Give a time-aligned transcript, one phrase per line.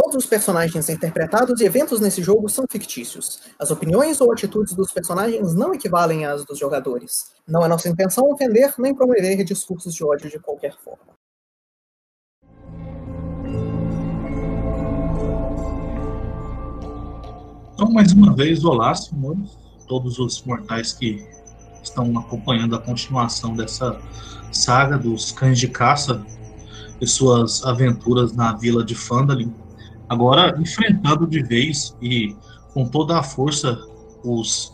[0.00, 3.40] Todos os personagens interpretados e eventos nesse jogo são fictícios.
[3.58, 7.32] As opiniões ou atitudes dos personagens não equivalem às dos jogadores.
[7.48, 11.14] Não é nossa intenção ofender nem promover discursos de ódio de qualquer forma.
[17.74, 19.58] Então, mais uma vez, olá, senhores,
[19.88, 21.26] todos os mortais que
[21.82, 24.00] estão acompanhando a continuação dessa
[24.52, 26.24] saga dos cães de caça
[27.00, 29.52] e suas aventuras na vila de Fandalin.
[30.08, 32.34] Agora, enfrentando de vez e
[32.72, 33.78] com toda a força
[34.24, 34.72] os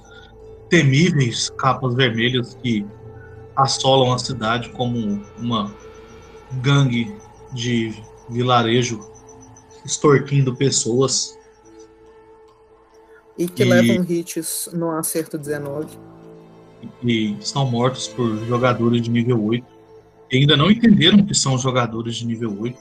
[0.68, 2.86] temíveis capas vermelhas que
[3.56, 5.74] assolam a cidade como uma
[6.62, 7.14] gangue
[7.52, 7.94] de
[8.28, 9.00] vilarejo
[9.84, 11.38] extorquindo pessoas
[13.36, 15.98] e que e, levam hits no acerto 19.
[17.02, 19.66] E estão mortos por jogadores de nível 8.
[20.30, 22.78] E ainda não entenderam que são jogadores de nível 8.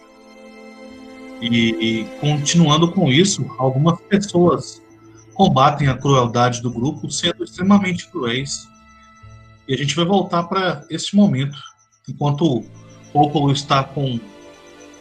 [1.43, 1.71] E,
[2.01, 4.81] e continuando com isso, algumas pessoas
[5.33, 8.65] combatem a crueldade do grupo, sendo extremamente cruéis.
[9.67, 11.57] E a gente vai voltar para este momento,
[12.07, 12.63] enquanto
[13.11, 14.19] Popolo está com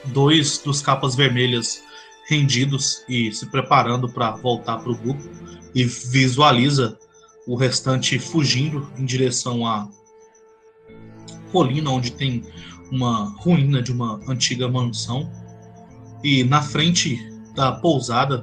[0.06, 1.80] dois dos capas vermelhas
[2.28, 5.22] rendidos e se preparando para voltar para o grupo
[5.72, 6.98] e visualiza
[7.46, 9.88] o restante fugindo em direção à
[11.52, 12.42] colina onde tem
[12.90, 15.30] uma ruína de uma antiga mansão
[16.22, 17.18] e na frente
[17.54, 18.42] da pousada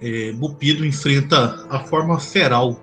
[0.00, 2.80] é, Bupido enfrenta a forma feral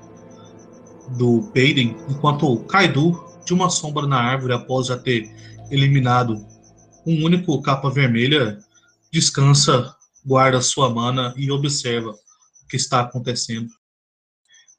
[1.17, 5.33] do Peiden enquanto Kaidu de uma sombra na árvore após já ter
[5.69, 6.45] eliminado
[7.06, 8.59] um único capa vermelha
[9.11, 13.69] descansa, guarda sua mana e observa o que está acontecendo.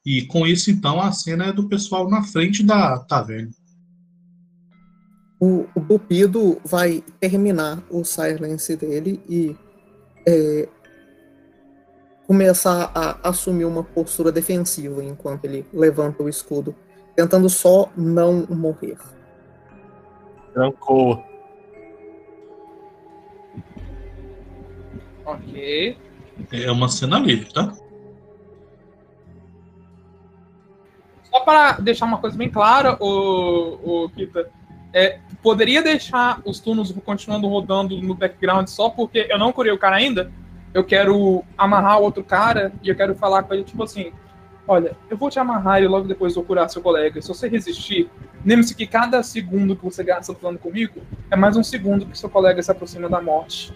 [0.05, 3.51] E com isso, então, a cena é do pessoal na frente da taverna.
[5.39, 9.55] O, o Bupido vai terminar o silence dele e
[10.27, 10.67] é,
[12.27, 16.75] começar a assumir uma postura defensiva enquanto ele levanta o escudo,
[17.15, 18.97] tentando só não morrer.
[20.53, 21.23] Trancou.
[25.23, 25.97] Ok.
[26.51, 27.73] É uma cena livre, tá?
[31.29, 34.49] Só para deixar uma coisa bem clara, o, o Kita,
[34.93, 39.77] é, poderia deixar os turnos continuando rodando no background só porque eu não curei o
[39.77, 40.31] cara ainda?
[40.73, 44.11] Eu quero amarrar o outro cara e eu quero falar com ele, tipo assim:
[44.67, 47.21] Olha, eu vou te amarrar e logo depois vou curar seu colega.
[47.21, 48.09] Se você resistir,
[48.45, 52.29] lembre-se que cada segundo que você gasta falando comigo é mais um segundo que seu
[52.29, 53.73] colega se aproxima da morte.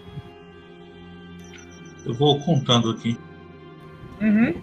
[2.04, 3.16] Eu vou contando aqui.
[4.20, 4.54] Uhum.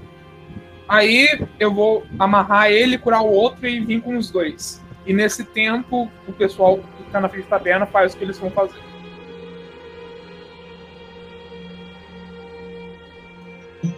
[0.87, 4.83] Aí eu vou amarrar ele, curar o outro e vir com os dois.
[5.09, 8.38] E nesse tempo, o pessoal que está na frente da taberna faz o que eles
[8.38, 8.80] vão fazer.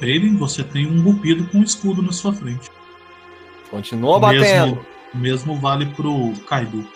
[0.01, 2.71] Aiden, você tem um bupido com um escudo na sua frente.
[3.69, 4.77] Continua batendo.
[4.77, 6.87] Mesmo, mesmo vale pro Kaido.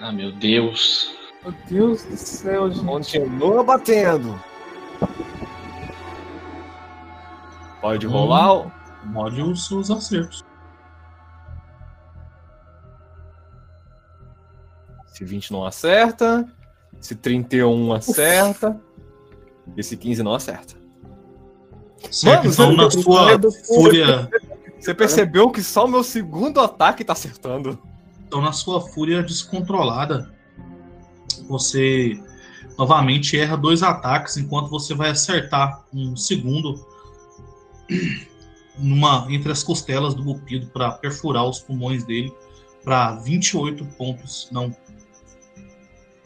[0.00, 1.16] Ah, meu Deus.
[1.42, 2.86] Meu Deus do céu, gente.
[2.86, 4.40] Continua batendo.
[7.80, 8.66] Pode rolar?
[8.66, 8.70] Hum,
[9.06, 10.44] Mode os seus acertos.
[15.14, 16.44] Se 20 não acerta.
[17.00, 18.80] Se 31 acerta.
[19.76, 20.74] Esse 15 não acerta.
[22.10, 24.28] Certo, então na sua fúria.
[24.78, 27.78] Você percebeu que só o meu segundo ataque tá acertando.
[28.26, 30.34] Então, na sua fúria descontrolada,
[31.48, 32.20] você
[32.76, 36.84] novamente erra dois ataques enquanto você vai acertar um segundo
[38.76, 42.34] numa entre as costelas do Bupido para perfurar os pulmões dele
[42.82, 44.74] para 28 pontos, não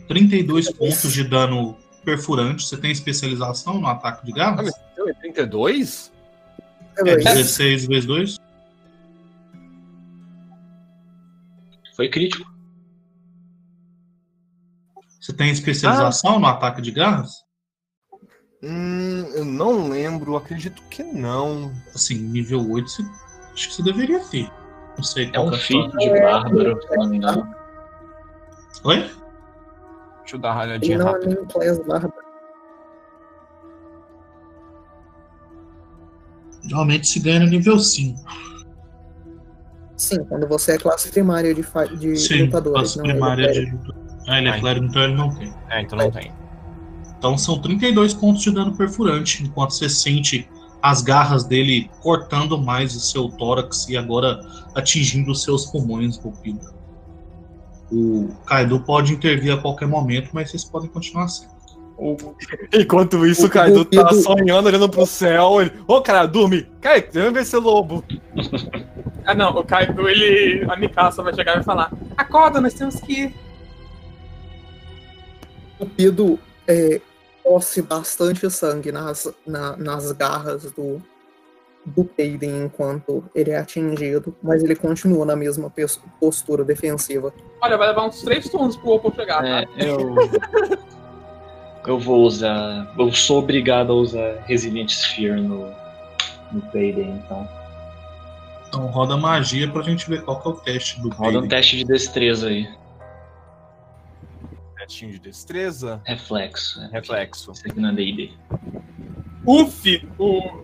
[0.08, 2.64] 32 pontos de dano perfurante.
[2.64, 4.72] Você tem especialização no ataque de garras?
[4.74, 6.12] Ah, 32?
[6.96, 8.36] É 16 vezes 2.
[11.94, 12.50] Foi crítico.
[15.20, 16.38] Você tem especialização ah.
[16.38, 17.44] no ataque de garras?
[18.62, 21.72] Hum, eu não lembro, acredito que não.
[21.94, 23.02] Assim, nível 8, você,
[23.52, 24.50] acho que você deveria ter.
[24.96, 27.54] Não sei É um é feito de bárbaro, se não me engano.
[28.84, 29.17] Oi?
[30.28, 31.46] Deixa eu dar uma olhadinha rápida.
[36.62, 38.20] Geralmente se ganha no nível 5.
[39.96, 41.62] Sim, quando você é classe primária de,
[41.96, 42.92] de Sim, lutadores.
[42.92, 43.78] Classe primária de.
[44.28, 45.54] Ah, ele é clérigo, então ele não tem.
[45.70, 46.30] É, então não tem.
[47.16, 50.46] Então são 32 pontos de dano perfurante, enquanto você sente
[50.82, 54.38] as garras dele cortando mais o seu tórax e agora
[54.74, 56.77] atingindo os seus pulmões, Rupido.
[57.90, 61.46] O Kaido pode intervir a qualquer momento, mas vocês podem continuar assim.
[61.96, 62.16] O,
[62.72, 65.60] Enquanto isso, o Kaido tá sonhando, olhando pro céu.
[65.60, 66.66] Ele, ô, cara, dorme.
[66.80, 68.04] Cai, vem ver esse lobo.
[69.26, 70.64] Ah, não, o Kaido, ele.
[70.70, 73.34] A Mikasa vai chegar e vai falar: Acorda, nós temos que ir.
[75.78, 76.98] O Pido é,
[77.44, 81.02] tosse bastante sangue nas, na- nas garras do,
[81.86, 85.72] do Peiden enquanto ele é atingido, mas ele continua na mesma
[86.20, 87.32] postura defensiva.
[87.60, 89.72] Olha, vai levar uns três turnos pro Opal chegar, é, tá?
[89.78, 90.14] eu.
[91.86, 92.92] Eu vou usar.
[92.98, 95.70] Eu sou obrigado a usar Resilient Sphere no,
[96.52, 97.48] no então.
[98.68, 101.78] Então roda magia pra gente ver qual que é o teste do Roda um teste
[101.78, 102.68] de destreza aí.
[104.76, 106.00] Testinho de destreza.
[106.04, 106.80] Reflexo.
[106.80, 106.90] né?
[106.92, 107.52] Reflexo.
[107.52, 108.32] Isso aqui na DD.
[109.46, 110.06] Uf!
[110.18, 110.62] O,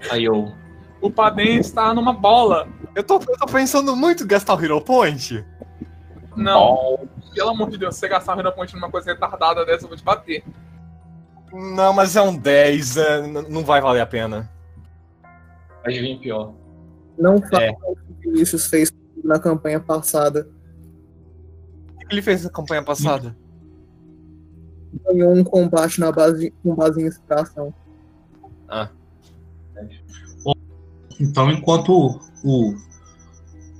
[0.00, 0.52] Falhou.
[1.00, 2.68] o Paden está numa bola.
[2.94, 5.44] Eu tô, eu tô pensando muito em gastar o Hero Point.
[6.36, 9.88] Não, pelo amor de Deus, se você gastar uma ponte numa coisa retardada dessa, eu
[9.88, 10.44] vou te bater.
[11.52, 14.50] Não, mas é um 10, é, não vai valer a pena.
[15.82, 16.52] Pode vir pior.
[17.18, 17.70] Não faça É.
[17.70, 18.92] o que o Vinícius fez
[19.24, 20.48] na campanha passada.
[21.94, 23.36] O que ele fez na campanha passada?
[25.06, 27.74] Ganhou um combate na base, com base em inspiração.
[31.20, 32.74] Então, enquanto o, o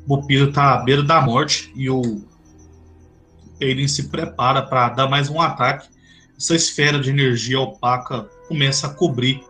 [0.07, 2.03] Bupido tá à beira da morte e o
[3.59, 5.89] Payden se prepara para dar mais um ataque,
[6.37, 9.45] essa esfera de energia opaca começa a cobrir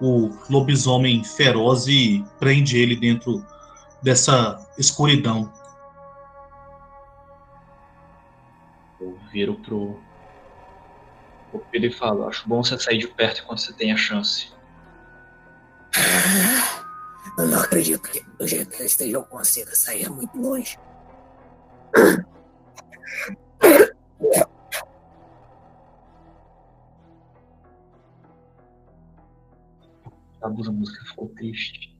[0.00, 3.44] o lobisomem feroz e prende ele dentro
[4.02, 5.52] dessa escuridão.
[9.00, 9.98] Eu viro pro.
[11.70, 14.52] Pedro e falo: Acho bom você sair de perto enquanto você tem a chance.
[17.38, 20.78] Eu não acredito que que eu esteja eu consiga sair muito longe.
[30.42, 31.98] A música ficou triste.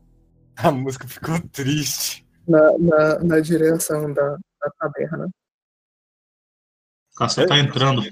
[0.56, 2.26] A música ficou triste.
[2.48, 5.28] Na, na, na direção da, da taberna.
[7.18, 8.02] Você tá entrando.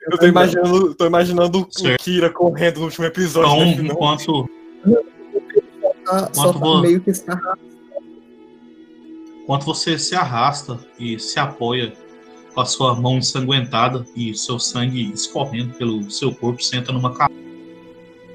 [0.00, 1.68] Eu tô imaginando, tô imaginando o.
[1.98, 3.64] Kira correndo no último episódio.
[3.66, 4.48] Então, né,
[6.04, 7.38] Tá, só tá vo- meio que está
[9.42, 11.92] enquanto você se arrasta e se apoia
[12.54, 17.14] com a sua mão ensanguentada e seu sangue escorrendo pelo seu corpo, senta numa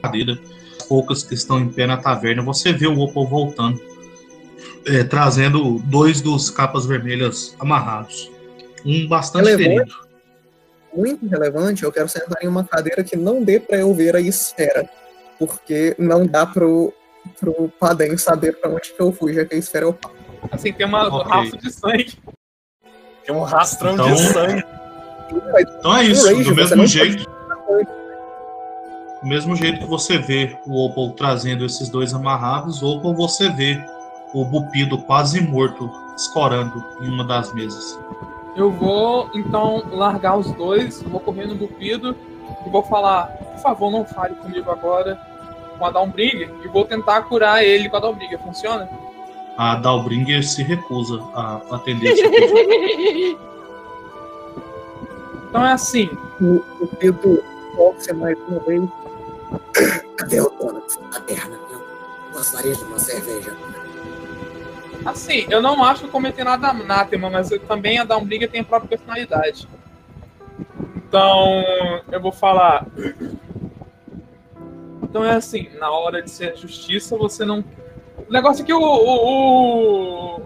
[0.01, 0.39] cadeira.
[0.89, 3.79] Poucas que estão em pé na taverna, você vê o Opal voltando,
[4.87, 8.31] é, trazendo dois dos capas vermelhas amarrados.
[8.85, 9.91] Um bastante Relevante.
[9.91, 10.07] ferido.
[10.95, 11.83] muito relevante.
[11.83, 14.89] Eu quero sentar em uma cadeira que não dê pra eu ver a esfera.
[15.47, 16.93] Porque não dá pro,
[17.39, 20.15] pro Paden saber pra onde que eu fui, já que a esfera é opaca.
[20.51, 21.31] Assim, tem uma Ok.
[21.31, 22.19] rastro de sangue.
[23.25, 24.63] Tem um rastrão Então- de sangue.
[25.79, 27.25] Então é isso, Rage, do mesmo jeito.
[29.21, 33.81] Do mesmo jeito que você vê o Opal trazendo esses dois amarrados, Opal você vê
[34.33, 37.97] o Bupido quase morto, escorando em uma das mesas.
[38.55, 42.15] Eu vou, então, largar os dois, vou correr no Bupido
[42.67, 45.17] e vou falar, por favor, não fale comigo agora
[45.83, 48.39] com a Dawnbringer e vou tentar curar ele com a Dawnbringer.
[48.39, 48.89] Funciona?
[49.57, 53.39] A Dalbringer se recusa a atender esse pedido.
[55.50, 56.09] Então é assim,
[56.41, 57.44] O, o Pedro
[57.75, 58.81] tosse mais uma vez.
[60.17, 61.60] Cadê o dono dessa taberna?
[61.72, 61.79] Eu
[62.34, 63.55] gostaria de uma cerveja.
[65.05, 68.62] assim, eu não acho que eu cometi nada anátema, mas eu- também a Dawnbringer tem
[68.62, 69.67] a própria personalidade.
[70.96, 71.63] Então,
[72.12, 72.88] eu vou falar...
[75.13, 77.63] Então é assim, na hora de ser justiça, você não...
[78.27, 78.79] O negócio é que o...
[78.82, 80.41] O, o,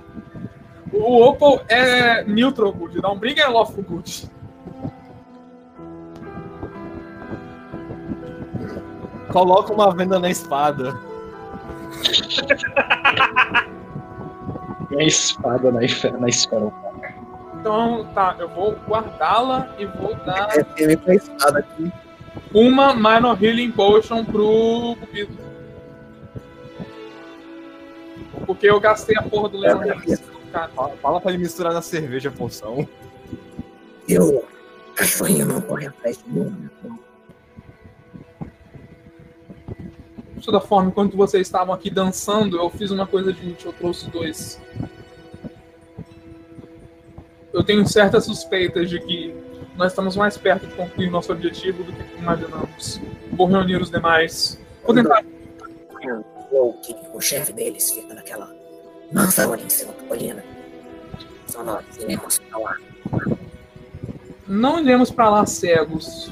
[0.91, 4.29] o Opal é neutral good, Dawnbringer é lawful good.
[9.31, 10.99] Coloca uma venda na espada.
[14.91, 16.73] E a espada na, esfera- na esfera.
[17.61, 20.61] Então, tá, eu vou guardá-la e vou dar É
[20.97, 21.89] com a espada aqui.
[22.53, 25.37] Uma Minor Healing Potion pro Cupido.
[28.45, 30.69] Porque eu gastei a porra do Leon Rex, cara.
[30.69, 32.87] Fala, fala pra ele misturar na cerveja a poção.
[34.07, 34.45] Eu.
[34.95, 36.69] Cachorrinho não corre atrás de mim.
[40.35, 43.73] De toda forma, enquanto vocês estavam aqui dançando, eu fiz uma coisa de útil, eu
[43.73, 44.61] trouxe dois.
[47.51, 49.35] Eu tenho certas suspeitas de que
[49.77, 52.99] nós estamos mais perto de concluir nosso objetivo do que imaginamos.
[53.31, 54.59] Vou reunir os demais.
[54.83, 55.23] Vou tentar.
[56.51, 58.49] ou que o chefe deles fica naquela
[59.11, 60.43] mansão ali em cima da colina.
[61.47, 62.75] Só nós iremos pra lá.
[64.47, 66.31] Não iremos pra lá cegos.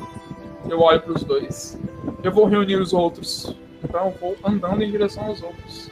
[0.70, 1.78] Eu olho para os dois.
[2.24, 3.56] Eu vou reunir os outros.
[3.84, 5.92] Então eu vou andando em direção aos outros.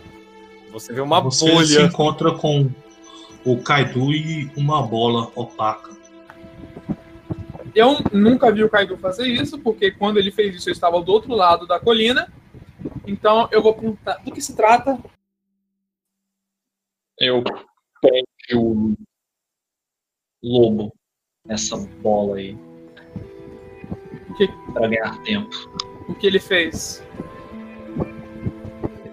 [0.72, 1.82] Você vê uma Você se bolha.
[1.86, 2.70] encontra com
[3.46, 5.92] o Kaidu e uma bola opaca.
[7.75, 11.12] Eu nunca vi o Kaido fazer isso, porque quando ele fez isso eu estava do
[11.12, 12.32] outro lado da colina.
[13.08, 15.00] Então eu vou perguntar do que se trata.
[17.20, 17.44] Eu
[18.01, 18.94] prende o
[20.44, 20.94] lobo
[21.46, 22.58] nessa bola aí.
[24.38, 25.50] Que- Pra ganhar tempo.
[26.10, 27.03] O que ele fez.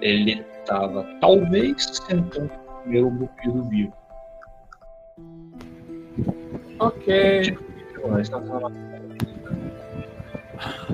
[0.01, 3.93] Ele tava talvez tentando comer o bupido vivo.
[6.79, 7.57] Ok.
[8.31, 8.73] Tava-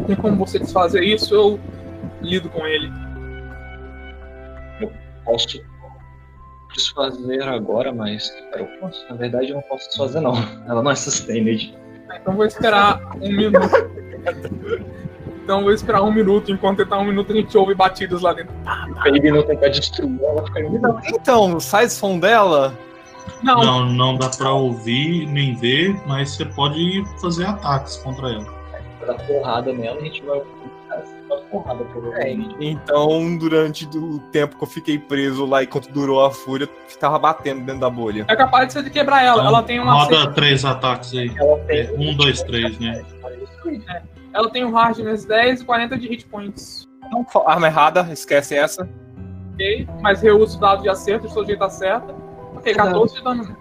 [0.07, 1.35] Tem como você desfazer isso?
[1.35, 1.61] Eu
[2.23, 2.91] lido com ele.
[5.25, 5.61] Posso
[6.73, 8.33] desfazer agora, mas.
[8.55, 9.05] Eu posso?
[9.09, 10.35] Na verdade, eu não posso desfazer, não.
[10.69, 11.75] Ela não é sustained.
[12.21, 13.69] Então vou esperar um minuto.
[15.43, 16.53] Então vou esperar um minuto.
[16.53, 18.53] Enquanto ele tá um minuto, a gente ouve batidas lá dentro.
[18.95, 20.45] Pra ele não tentar destruir ela,
[21.13, 22.73] Então, sai som dela.
[23.43, 28.47] Não, Não, não dá pra ouvir nem ver, mas você pode fazer ataques contra ela.
[29.07, 30.43] dar porrada nela, a gente vai
[31.51, 32.57] porrada provavelmente.
[32.61, 37.19] Então, durante o tempo que eu fiquei preso lá enquanto durou a fúria, eu ficava
[37.19, 38.25] batendo dentro da bolha.
[38.29, 39.37] é capaz de de quebrar ela.
[39.39, 41.33] Então, Ela tem uma Roda três ataques aí.
[41.37, 43.05] Ela É, um, dois, três, né?
[44.33, 46.87] Ela tem um hardness 10 e 40 de hit points.
[47.07, 48.89] Então, arma errada, esquece essa.
[49.55, 49.89] Ok?
[50.03, 52.15] Mas reuso o dado de acerto, estou jeito acerta.
[52.67, 53.57] Ok, 14 de dano.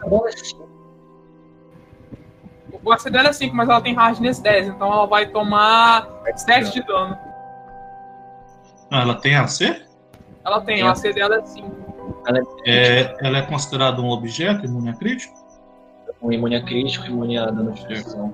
[2.83, 6.73] O AC dela é 5, mas ela tem hardness 10, então ela vai tomar 7
[6.73, 7.17] de dano.
[8.91, 9.83] Ah, ela tem AC?
[10.43, 11.85] Ela tem, o AC dela é 5.
[12.65, 15.33] É, ela é considerada um objeto imune a crítico?
[16.21, 18.33] Um imune a crítico, imune a dano de destruição.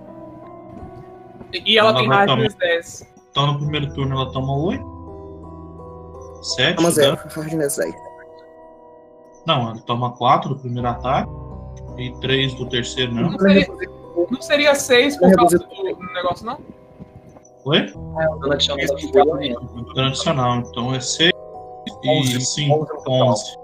[1.54, 3.14] E ela Ela tem hardness 10.
[3.32, 5.02] Então no primeiro turno ela toma 8.
[6.42, 6.76] 7.
[6.76, 7.18] Toma zero.
[7.18, 8.11] Hardness 10.
[9.46, 11.32] Não, ela toma 4 do primeiro ataque.
[11.98, 13.32] E 3 do terceiro, não.
[13.32, 13.68] Não seria,
[14.30, 16.58] não seria 6 por causa do, negócio, não?
[17.66, 17.92] Oi?
[17.96, 19.62] O dano adicional da fúria aumenta.
[19.94, 20.58] Dano adicional.
[20.60, 21.32] Então é 6
[22.04, 23.28] e 11, 5, 11 no total.
[23.30, 23.58] 11.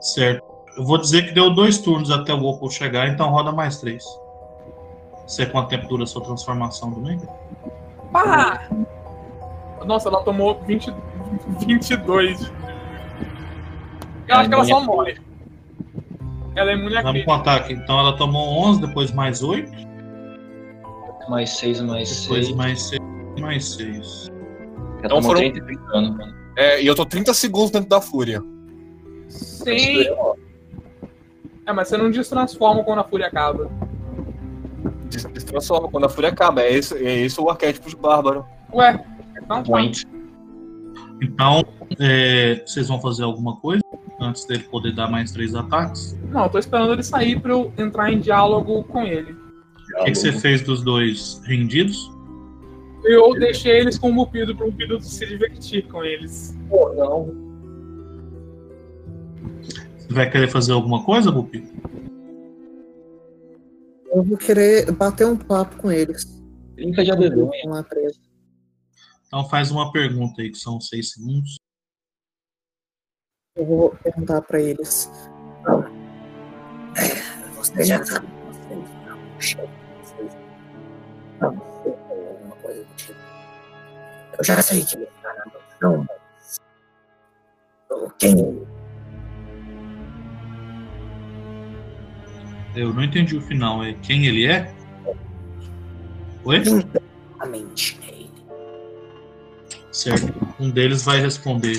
[0.00, 0.48] Certo.
[0.76, 4.04] Eu vou dizer que deu dois turnos até o Opal chegar, então roda mais 3.
[5.26, 7.20] Sei quanto tempo dura a sua transformação também?
[8.12, 8.68] Pá!
[9.84, 10.94] Nossa, ela tomou 20,
[11.66, 12.50] 22.
[14.28, 15.16] Eu acho que ela só morre.
[16.54, 17.72] Ela é imune a Vamos com ataque.
[17.72, 19.70] Então ela tomou 11, depois mais 8,
[21.28, 22.56] Mais 6, mais depois 6.
[22.56, 23.00] mais 6,
[23.40, 24.24] mais 6.
[25.00, 26.34] Já Então foram- 30 de dano, mano.
[26.56, 28.42] É, e eu tô 30 segundos dentro da fúria.
[29.28, 30.04] Sim.
[31.66, 33.70] É, mas você não destransforma quando a fúria acaba.
[35.10, 36.62] Des- Destransforma quando a fúria acaba.
[36.62, 38.44] É esse, é o arquétipo de bárbaro.
[38.72, 39.04] Ué,
[39.36, 39.70] então tá.
[39.70, 40.04] Point.
[41.22, 41.62] Então,
[42.00, 43.82] é, vocês vão fazer alguma coisa
[44.20, 46.18] antes dele poder dar mais 3 ataques?
[46.30, 49.32] Não, eu tô esperando ele sair pra eu entrar em diálogo com ele.
[49.32, 52.10] O que, que você fez dos dois rendidos?
[53.04, 56.56] Eu deixei eles com o Mupido pro Mupido se divertir com eles.
[56.68, 57.48] Pô, não.
[59.98, 61.64] Você vai querer fazer alguma coisa, Bupi?
[64.12, 66.24] Eu vou querer bater um papo com eles.
[66.74, 67.50] Brinca de adedonha.
[69.26, 71.56] Então faz uma pergunta aí, que são 6 segundos.
[73.58, 75.10] Eu vou perguntar pra eles.
[77.56, 78.28] Você já sabe.
[81.40, 81.62] Não, não
[82.28, 83.18] alguma coisa do tipo.
[84.38, 86.60] Eu já sei que ele está na mansão, mas.
[88.18, 88.66] Quem?
[92.76, 93.82] Eu não entendi o final.
[93.82, 94.72] É quem ele é?
[96.44, 96.58] Oi?
[96.58, 98.30] Exatamente é ele.
[99.90, 100.32] Certo.
[100.60, 101.78] Um deles vai responder.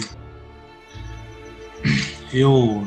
[2.34, 2.84] Eu.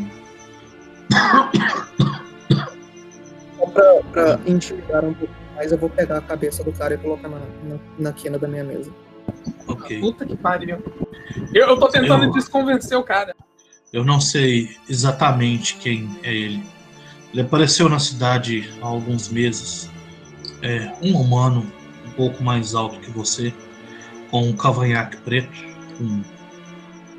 [3.58, 6.98] Só pra, pra intimidar um pouco mais, eu vou pegar a cabeça do cara e
[6.98, 8.90] colocar na, na, na quina da minha mesa.
[9.66, 10.00] Ok.
[10.00, 10.82] Puta que pariu.
[11.54, 13.34] Eu, eu tô tentando Eu- desconvencer o cara.
[13.92, 16.62] Eu não sei exatamente quem é ele.
[17.32, 19.90] Ele apareceu na cidade há alguns meses.
[20.62, 21.66] É um humano
[22.06, 23.52] um pouco mais alto que você,
[24.30, 25.52] com um cavanhaque preto,
[26.00, 26.22] um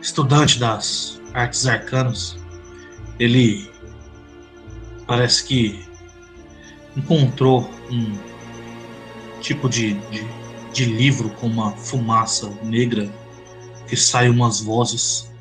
[0.02, 2.38] estudante das artes arcanas.
[3.20, 3.70] Ele
[5.08, 5.84] parece que
[6.96, 8.18] encontrou um
[9.42, 10.26] tipo de, de,
[10.74, 13.12] de livro com uma fumaça negra
[13.88, 15.32] que sai umas vozes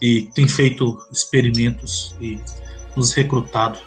[0.00, 2.40] e tem feito experimentos e
[2.96, 3.78] nos recrutado.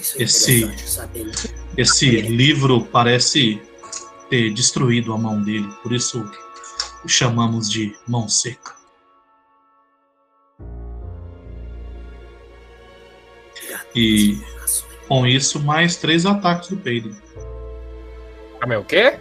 [0.00, 1.30] Isso é Esse- saber.
[1.76, 3.60] Esse livro parece
[4.28, 6.28] ter destruído a mão dele, por isso
[7.04, 8.74] o chamamos de mão seca.
[13.94, 14.38] E
[15.06, 17.16] com isso, mais três ataques do Peiden.
[18.60, 19.20] Aí, o quê?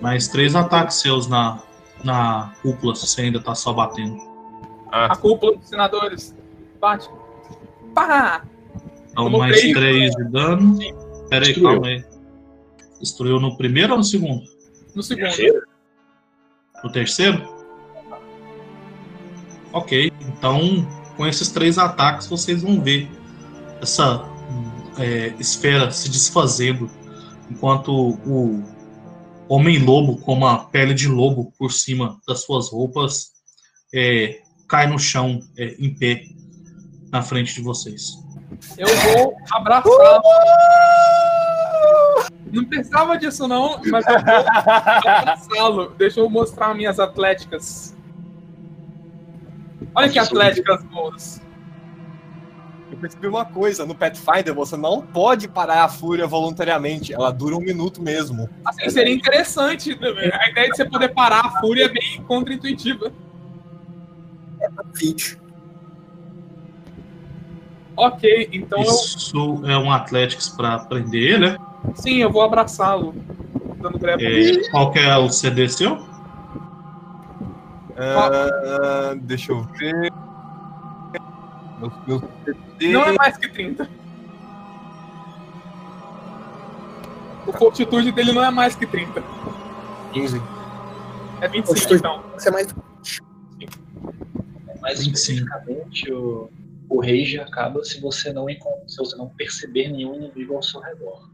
[0.00, 1.62] Mais três ataques seus na,
[2.02, 4.16] na cúpula, se você ainda tá só batendo.
[4.90, 6.34] Ah, A cúpula dos senadores.
[6.80, 7.08] Bate.
[7.94, 8.44] Pá!
[9.10, 9.74] Então, Tomou mais três.
[9.74, 10.78] três de dano.
[11.28, 12.04] Pera aí, calma aí.
[13.00, 14.44] Destruiu no primeiro ou no segundo?
[14.94, 15.64] No segundo.
[16.82, 17.54] No terceiro?
[19.72, 23.08] Ok, então com esses três ataques vocês vão ver
[23.80, 24.24] essa
[24.98, 26.90] é, esfera se desfazendo,
[27.50, 28.62] enquanto o
[29.48, 33.32] homem-lobo, com uma pele de lobo por cima das suas roupas,
[33.94, 36.24] é, cai no chão é, em pé
[37.10, 38.18] na frente de vocês.
[38.78, 40.20] Eu vou abraçar.
[42.54, 45.90] Não pensava disso, não, mas eu vou.
[45.90, 47.96] Deixa eu mostrar minhas atléticas.
[49.94, 51.42] Olha que atléticas boas.
[52.90, 57.56] eu percebi uma coisa, no Pathfinder você não pode parar a fúria voluntariamente, ela dura
[57.56, 58.48] um minuto mesmo.
[58.64, 59.92] Assim, seria interessante.
[59.92, 63.12] A ideia de você poder parar a fúria é bem contra-intuitiva.
[64.94, 65.38] Fit.
[67.96, 68.90] Ok, então eu.
[68.90, 71.56] Isso é um Athletics para prender ele, né?
[71.94, 73.14] Sim, eu vou abraçá-lo.
[73.80, 74.60] Dando greve.
[74.60, 75.98] É, qual que é o CD seu?
[77.96, 80.12] Ah, deixa eu ver.
[81.78, 82.92] Meu, meu CD...
[82.92, 83.88] Não é mais que 30.
[87.46, 89.22] O fortitude dele não é mais que 30.
[90.12, 90.42] 15.
[91.40, 92.00] É 25, Fortitude.
[92.00, 92.22] então.
[92.32, 92.74] Você é mais.
[94.80, 95.14] Mais 25.
[95.14, 96.50] especificamente, o,
[96.88, 98.46] o rage acaba se você não
[98.86, 101.33] se você não perceber nenhum inimigo ao seu redor.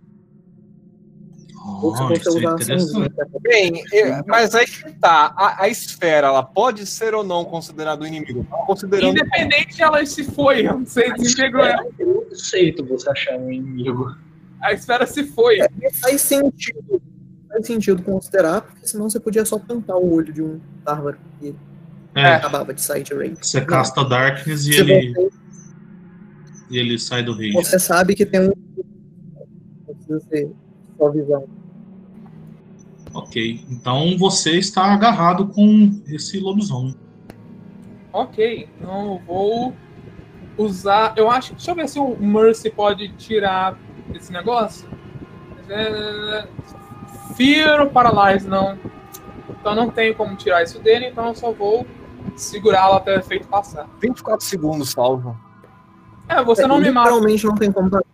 [1.60, 2.72] Se você é usar interessante.
[2.72, 3.12] açãozinha.
[3.42, 5.34] Bem, eu- mas aí que tá.
[5.36, 8.44] A, a esfera, ela pode ser ou não considerada um inimigo?
[8.66, 9.10] Considerando.
[9.10, 11.84] Independente ela se foi, você desintegrou ela.
[11.98, 14.16] Eu aceito você achar um inimigo.
[14.62, 15.58] A esfera se foi.
[16.00, 17.02] Faz sentido.
[17.48, 21.54] Faz sentido considerar, porque senão você podia só plantar o olho de um bárbaro e
[22.14, 23.36] É, acabava de sair de raid.
[23.40, 25.30] você casta Darkness e Se ele, você,
[26.70, 27.52] e ele sai do rei.
[27.52, 28.52] você sabe que tem um.
[29.86, 30.50] Precisa ser
[31.00, 31.44] sua visão.
[33.14, 36.94] Ok, então você está agarrado com esse lobisomem.
[38.12, 39.74] Ok, então eu vou
[40.58, 41.14] usar.
[41.16, 41.54] Eu acho.
[41.54, 43.76] Deixa eu ver se o Mercy pode tirar
[44.14, 44.88] esse negócio.
[45.68, 46.46] É...
[47.34, 48.78] Fear ou Paralyze, não.
[49.48, 51.86] Então não tem como tirar isso dele, então eu só vou
[52.36, 53.88] segurá-lo até o efeito passar.
[54.00, 55.36] 24 segundos, salvo.
[56.28, 57.10] É, você não me mata.
[57.10, 58.06] Literalmente não tem como fazer.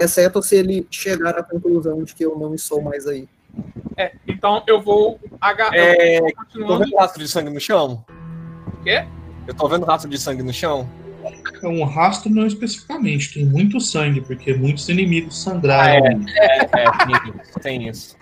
[0.00, 3.28] Exceto se ele chegar à conclusão de que eu não estou mais aí.
[3.96, 5.74] É, então eu vou agarrar.
[5.74, 6.20] É,
[6.52, 8.04] Tô vendo rastro de sangue no chão?
[8.66, 9.04] O quê?
[9.46, 10.88] Eu tô vendo rastro de sangue no chão?
[11.60, 16.20] É um rastro não especificamente, tem muito sangue, porque muitos inimigos sangraram.
[16.36, 17.60] É, tem isso.
[17.60, 18.16] Tem isso.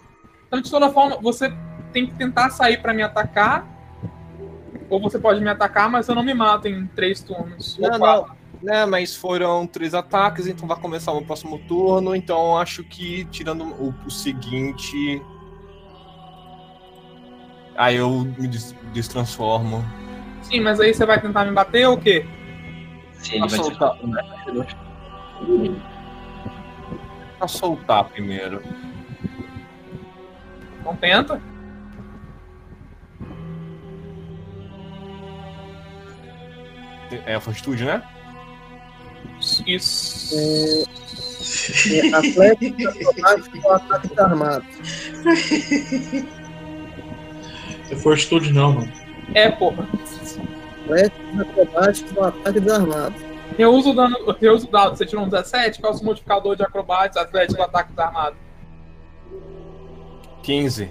[0.47, 1.53] Então, de toda forma, você
[1.93, 3.67] tem que tentar sair pra me atacar.
[4.89, 7.77] Ou você pode me atacar, mas eu não me mato em três turnos.
[7.79, 8.29] ou Não, quatro.
[8.29, 8.36] não.
[8.62, 12.14] Né, mas foram três ataques, então vai começar o próximo turno.
[12.16, 15.23] Então acho que tirando o, o seguinte.
[17.77, 19.85] Aí eu me des- destransformo.
[20.42, 22.25] Sim, mas aí você vai tentar me bater ou o quê?
[23.12, 23.99] Se ele vai Pra ser soltar,
[27.38, 28.62] pra soltar primeiro.
[30.81, 31.40] Então tenta.
[37.25, 38.03] É a fortitude, né?
[39.67, 40.35] Isso.
[40.35, 44.65] É, Atlético acrobático ou ataque desarmado.
[47.91, 48.93] É fortitude não, mano.
[49.35, 49.89] É, porra.
[50.85, 53.15] Atlético acrobático ou ataque desarmado.
[53.59, 54.17] Eu uso o dano.
[54.41, 54.97] Eu uso o dado.
[54.97, 58.37] Você tirou um 17, qual é o seu modificador de acrobates, atlético, ataque desarmado?
[60.43, 60.91] 15.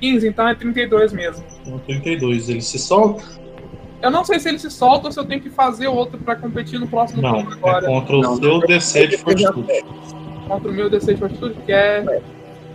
[0.00, 1.44] 15, então é 32 mesmo.
[1.66, 3.22] No 32, ele se solta?
[4.02, 6.34] Eu não sei se ele se solta ou se eu tenho que fazer outro pra
[6.34, 7.86] competir no próximo Não, turno é agora.
[7.86, 9.84] contra o Não, seu DC de fortitude.
[10.48, 12.20] Contra o meu DC de fortitude, que é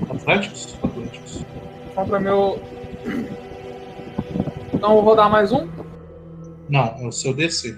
[0.09, 0.77] Atléticos?
[0.81, 1.45] Atléticos.
[1.93, 2.61] contra o meu.
[4.73, 5.67] Então eu vou rodar mais um.
[6.69, 7.75] Não, é o seu DC.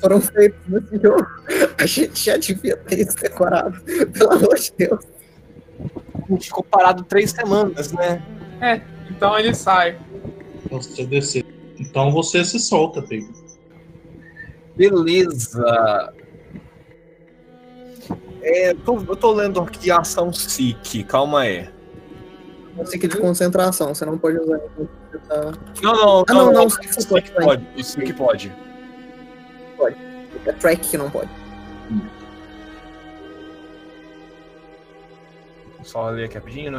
[0.00, 1.26] Foram feitos nesse jogo?
[1.78, 3.78] A gente já devia ter isso decorado.
[3.82, 5.04] Pelo amor de Deus.
[6.14, 8.22] A gente ficou parado três semanas, né?
[9.10, 9.98] Então ele sai.
[10.70, 11.44] É o seu DC.
[11.78, 13.32] Então você se solta, Pedro.
[14.76, 16.12] Beleza.
[18.42, 21.68] É, eu, tô, eu tô lendo aqui ação SIC, calma aí.
[22.76, 24.60] Você que de concentração, você não pode usar
[25.26, 25.52] tá.
[25.82, 27.66] Não, não, Ah, não, não, isso SIC que pode, pode.
[27.76, 28.52] Isso que pode.
[30.44, 31.30] É track que não pode.
[35.82, 36.72] Só ler aqui rapidinho.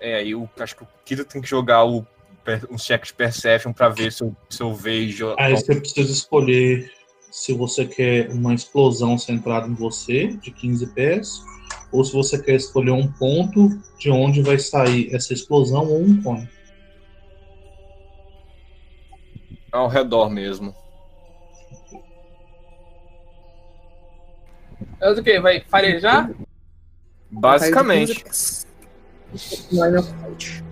[0.00, 2.06] É, aí eu acho que o Kida tem que jogar o,
[2.70, 5.34] um check de Perception pra ver se eu, se eu vejo.
[5.38, 6.90] Aí você precisa escolher
[7.30, 11.44] se você quer uma explosão centrada em você, de 15 pés,
[11.92, 16.20] ou se você quer escolher um ponto de onde vai sair essa explosão ou um
[16.22, 16.48] point.
[19.70, 20.74] Ao redor mesmo.
[25.00, 25.38] É o quê?
[25.38, 26.30] Vai farejar?
[27.30, 28.24] Basicamente.
[29.70, 30.64] Line of sight.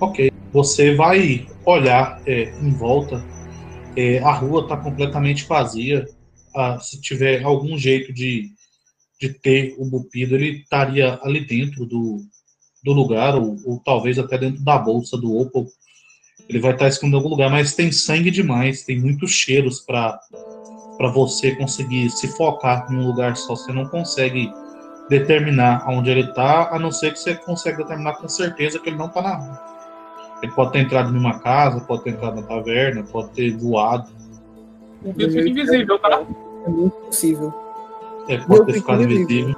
[0.00, 0.30] Ok.
[0.52, 3.22] Você vai olhar é, em volta.
[3.96, 6.06] é, a rua está completamente vazia.
[6.54, 8.50] Ah, se tiver algum jeito de,
[9.20, 12.22] de ter o Bupido, ele estaria ali dentro do,
[12.84, 15.66] do lugar, ou, ou talvez até dentro da bolsa do Opal.
[16.48, 20.20] Ele vai estar escondido em algum lugar, mas tem sangue demais, tem muitos cheiros para
[21.12, 23.56] você conseguir se focar em um lugar só.
[23.56, 24.50] Você não consegue
[25.08, 28.96] determinar onde ele está, a não ser que você consiga determinar com certeza que ele
[28.96, 29.60] não está na rua.
[30.42, 34.08] Ele pode ter entrado em uma casa, pode ter entrado na taverna, pode ter voado,
[35.02, 36.22] O fica invisível, tá?
[36.66, 37.54] É muito possível.
[38.28, 39.54] é, pode ter ficado invisível.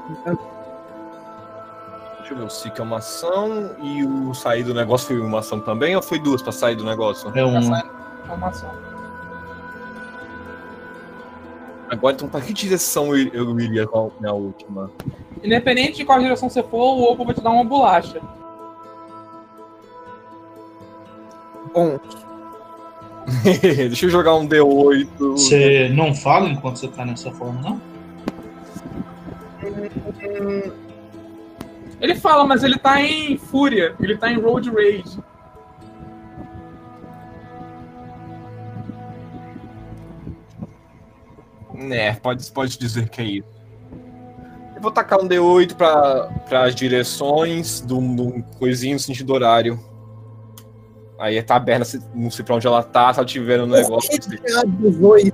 [2.18, 5.38] Deixa eu ver, o SIC é uma ação e o sair do negócio foi uma
[5.38, 7.32] ação também ou foi duas pra sair do negócio?
[7.34, 7.58] É um,
[8.24, 8.70] Informação.
[11.90, 14.90] Agora, então, pra que direção eu, eu iria com a minha última?
[15.42, 18.20] Independente de qual direção você for, o Opo vai te dar uma bolacha.
[21.72, 21.98] Bom,
[23.62, 25.08] Deixa eu jogar um D8.
[25.18, 27.80] você não fala enquanto você tá nessa forma, não?
[32.00, 33.94] Ele fala, mas ele tá em fúria.
[34.00, 35.18] Ele tá em road rage.
[41.78, 43.48] Né, pode, pode dizer que é isso.
[44.74, 49.78] Eu vou tacar um D8 para as direções do, do coisinho no sentido horário.
[51.18, 54.10] Aí a taberna, se- não sei pra onde ela tá, se ela tiver no negócio.
[54.80, 55.32] 18.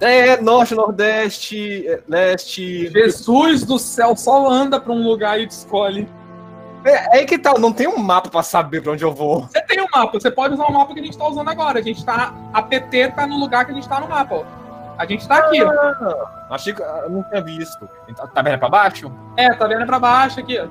[0.00, 2.88] É, norte, nordeste, é, leste.
[2.90, 6.08] Jesus do céu, só anda pra um lugar e te escolhe.
[6.84, 9.42] É, é que tá, não tem um mapa pra saber pra onde eu vou.
[9.42, 11.78] Você tem um mapa, você pode usar o mapa que a gente tá usando agora.
[11.78, 12.34] A gente tá.
[12.52, 14.59] A PT tá no lugar que a gente tá no mapa, ó.
[15.00, 15.72] A gente tá aqui, ó.
[16.50, 17.88] Achei que eu não tinha visto.
[18.18, 19.10] A taberna é pra baixo?
[19.34, 20.68] É, tá vendo pra baixo aqui, ó.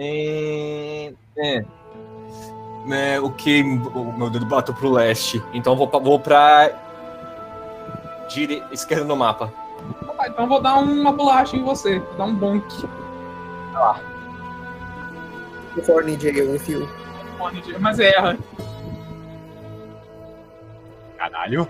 [0.00, 1.14] É.
[1.38, 3.20] é.
[3.20, 5.40] O que o meu dedo bateu pro leste.
[5.52, 6.68] Então eu vou pra, vou pra
[8.28, 8.60] dire...
[8.72, 9.52] esquerda no mapa.
[10.18, 12.00] Ah, Então eu vou dar uma bolacha em você.
[12.00, 12.88] Vou dar um bonk.
[15.88, 16.88] Horny jail with you.
[17.78, 18.36] Mas erra.
[21.48, 21.68] Caralho.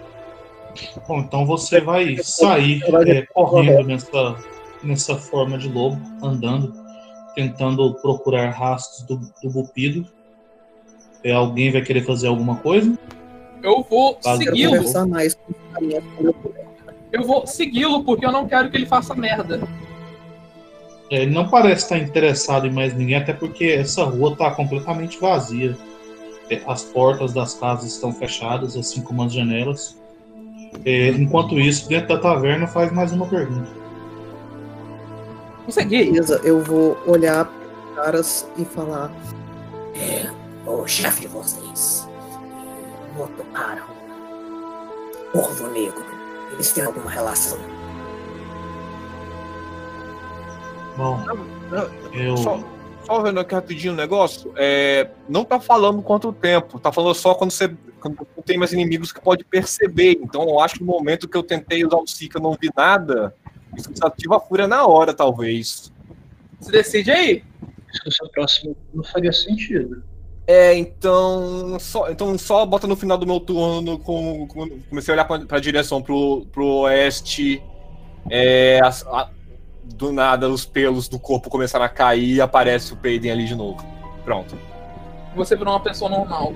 [1.06, 4.36] Bom, então você vai sair é, correndo nessa,
[4.82, 6.72] nessa forma de lobo, andando,
[7.34, 10.06] tentando procurar rastros do, do Bupido.
[11.24, 12.96] É, alguém vai querer fazer alguma coisa?
[13.62, 14.84] Eu vou segui-lo.
[17.10, 19.60] Eu vou segui-lo porque eu não quero que ele faça merda.
[21.10, 25.18] É, ele não parece estar interessado em mais ninguém, até porque essa rua está completamente
[25.18, 25.76] vazia.
[26.66, 29.96] As portas das casas estão fechadas, assim como as janelas.
[30.84, 33.68] É, enquanto isso, dentro da taverna faz mais uma pergunta.
[35.64, 36.04] Consegui.
[36.04, 39.12] Beleza, eu vou olhar pros caras e falar.
[39.94, 40.30] É,
[40.66, 42.08] o chefe de vocês
[43.16, 43.86] motocaram
[45.32, 46.04] Corvo Negro.
[46.52, 47.58] Eles têm alguma relação?
[50.96, 51.24] Bom,
[52.12, 52.34] eu.
[53.08, 54.52] Só, vendo aqui rapidinho o negócio.
[54.56, 56.78] É, não tá falando quanto tempo.
[56.78, 60.18] Tá falando só quando você quando não tem mais inimigos que pode perceber.
[60.22, 62.70] Então eu acho que no momento que eu tentei usar o Sika e não vi
[62.76, 63.34] nada,
[63.76, 65.92] isso desativa a fúria na hora, talvez.
[66.60, 67.44] Você decide aí.
[67.90, 70.02] Se fosse o próximo não faria sentido.
[70.46, 75.14] É, então só, então só bota no final do meu turno, com, com- comecei a
[75.16, 77.62] olhar pra, pra direção pro, pro oeste,
[78.30, 79.28] é, as- a-
[79.94, 83.54] do nada os pelos do corpo começaram a cair e aparece o Peiden ali de
[83.54, 83.84] novo.
[84.24, 84.56] Pronto.
[85.34, 86.54] Você virou uma pessoa normal.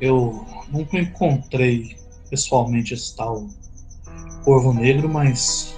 [0.00, 1.96] Eu nunca encontrei
[2.28, 3.46] pessoalmente esse tal
[4.44, 5.76] Corvo Negro, mas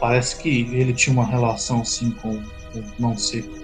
[0.00, 3.62] parece que ele tinha uma relação assim com o Mão Seca.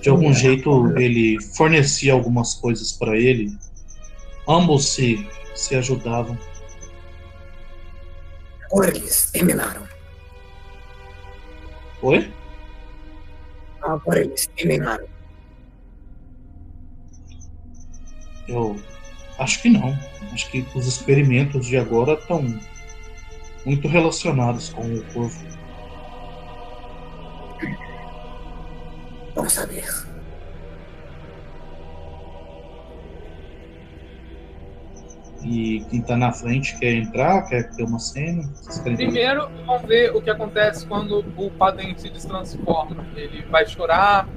[0.00, 3.56] De algum jeito ele fornecia algumas coisas para ele.
[4.46, 6.38] Ambos se, se ajudavam.
[8.72, 9.88] Eles terminaram.
[12.02, 12.32] Oi?
[13.80, 15.06] Agora eles terminaram.
[18.46, 18.76] Eu
[19.38, 19.96] acho que não.
[20.32, 22.42] Acho que os experimentos de agora estão
[23.64, 25.46] muito relacionados com o corvo.
[29.34, 30.07] Vamos saber.
[35.42, 38.42] E quem tá na frente quer entrar, quer ter uma cena.
[38.82, 43.06] Primeiro, vamos ver o que acontece quando o Padem se destransforma.
[43.14, 44.28] Ele vai chorar,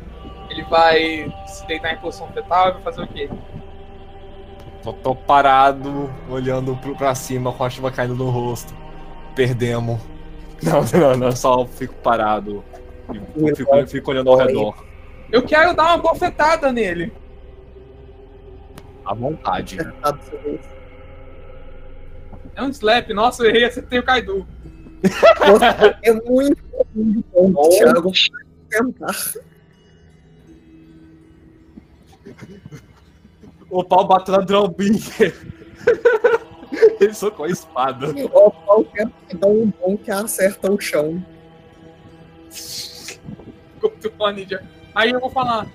[0.50, 3.30] ele vai se deitar em posição fetal e vai fazer o quê?
[4.84, 8.74] Só tô parado, olhando pro, pra cima com a chuva caindo no rosto.
[9.36, 10.00] Perdemos.
[10.62, 12.64] Não, não, não, só fico parado.
[13.36, 14.86] E fico, fico olhando ao redor.
[15.32, 17.12] Eu quero dar uma bofetada nele.
[19.04, 19.80] À vontade.
[22.56, 23.10] É um slap.
[23.14, 24.48] Nossa, eu errei, acertei o Kaido.
[25.02, 26.62] Você é muito,
[27.34, 28.12] bom, Thiago.
[28.70, 29.16] Tentar.
[33.70, 35.36] O pau bateu na Drombinger.
[37.00, 38.08] Ele socou a espada.
[38.34, 41.26] Ó, qualquer que dá um bom que acerta o chão.
[44.94, 45.68] Aí eu vou falar.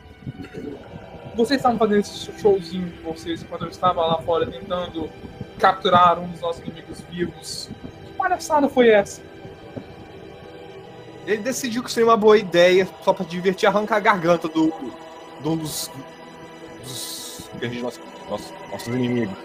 [1.35, 5.11] Vocês estavam fazendo esse showzinho de vocês enquanto eu estava lá fora tentando
[5.59, 7.71] capturar um dos nossos inimigos vivos.
[8.05, 9.21] Que palhaçada foi essa?
[11.27, 14.73] Ele decidiu que seria uma boa ideia, só pra divertir, arrancar a garganta do,
[15.43, 15.91] de um dos,
[16.83, 19.37] dos, dos nossos, nossos, nossos inimigos.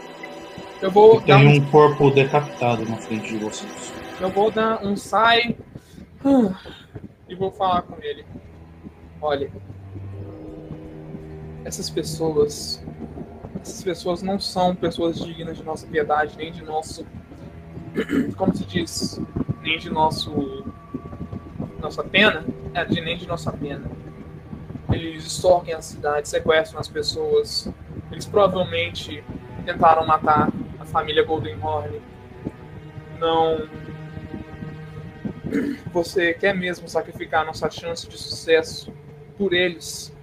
[0.80, 3.93] Eu vou, E dar tem um, um corpo decapitado na frente de vocês.
[4.19, 5.56] eu vou dar um sai
[6.24, 6.54] hum,
[7.28, 8.26] e vou falar com ele.
[9.21, 9.52] Olha,
[11.63, 12.84] essas pessoas,
[13.62, 17.06] essas pessoas não são pessoas dignas de nossa piedade, nem de nosso,
[18.36, 19.21] como se diz,
[19.62, 20.65] nem de nosso,
[21.80, 22.43] nossa pena,
[22.74, 23.84] é, de, nem de nossa pena.
[24.91, 27.71] Eles extorquem a cidade, sequestram as pessoas.
[28.12, 29.24] Eles provavelmente
[29.65, 32.02] tentaram matar a família Goldenhorn.
[33.19, 33.69] Não.
[35.93, 38.91] Você quer mesmo sacrificar nossa chance de sucesso
[39.38, 40.13] por eles?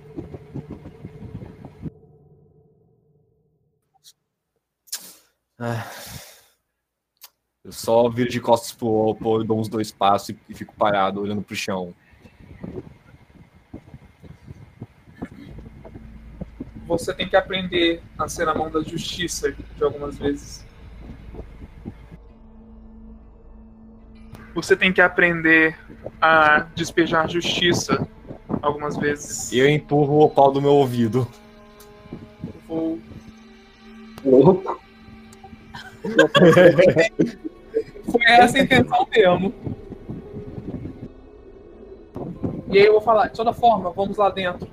[5.59, 5.85] Ah.
[7.65, 11.21] Eu só viro de costas pro Oppo, dou uns dois passos e, e fico parado,
[11.21, 11.95] olhando pro chão.
[16.87, 20.65] Você tem que aprender a ser a mão da justiça de algumas vezes.
[24.55, 25.79] Você tem que aprender
[26.21, 28.09] a despejar justiça
[28.63, 29.53] algumas vezes.
[29.53, 31.29] Eu empurro o pau do meu ouvido.
[32.67, 32.99] Vou
[34.25, 34.88] Louco.
[38.11, 39.55] Foi essa a intenção mesmo.
[42.71, 44.69] E aí eu vou falar, de toda forma, vamos lá dentro.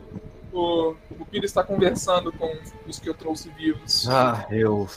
[0.51, 2.51] O, o Piro está conversando com
[2.87, 4.07] os que eu trouxe vivos.
[4.09, 4.87] Ah, eu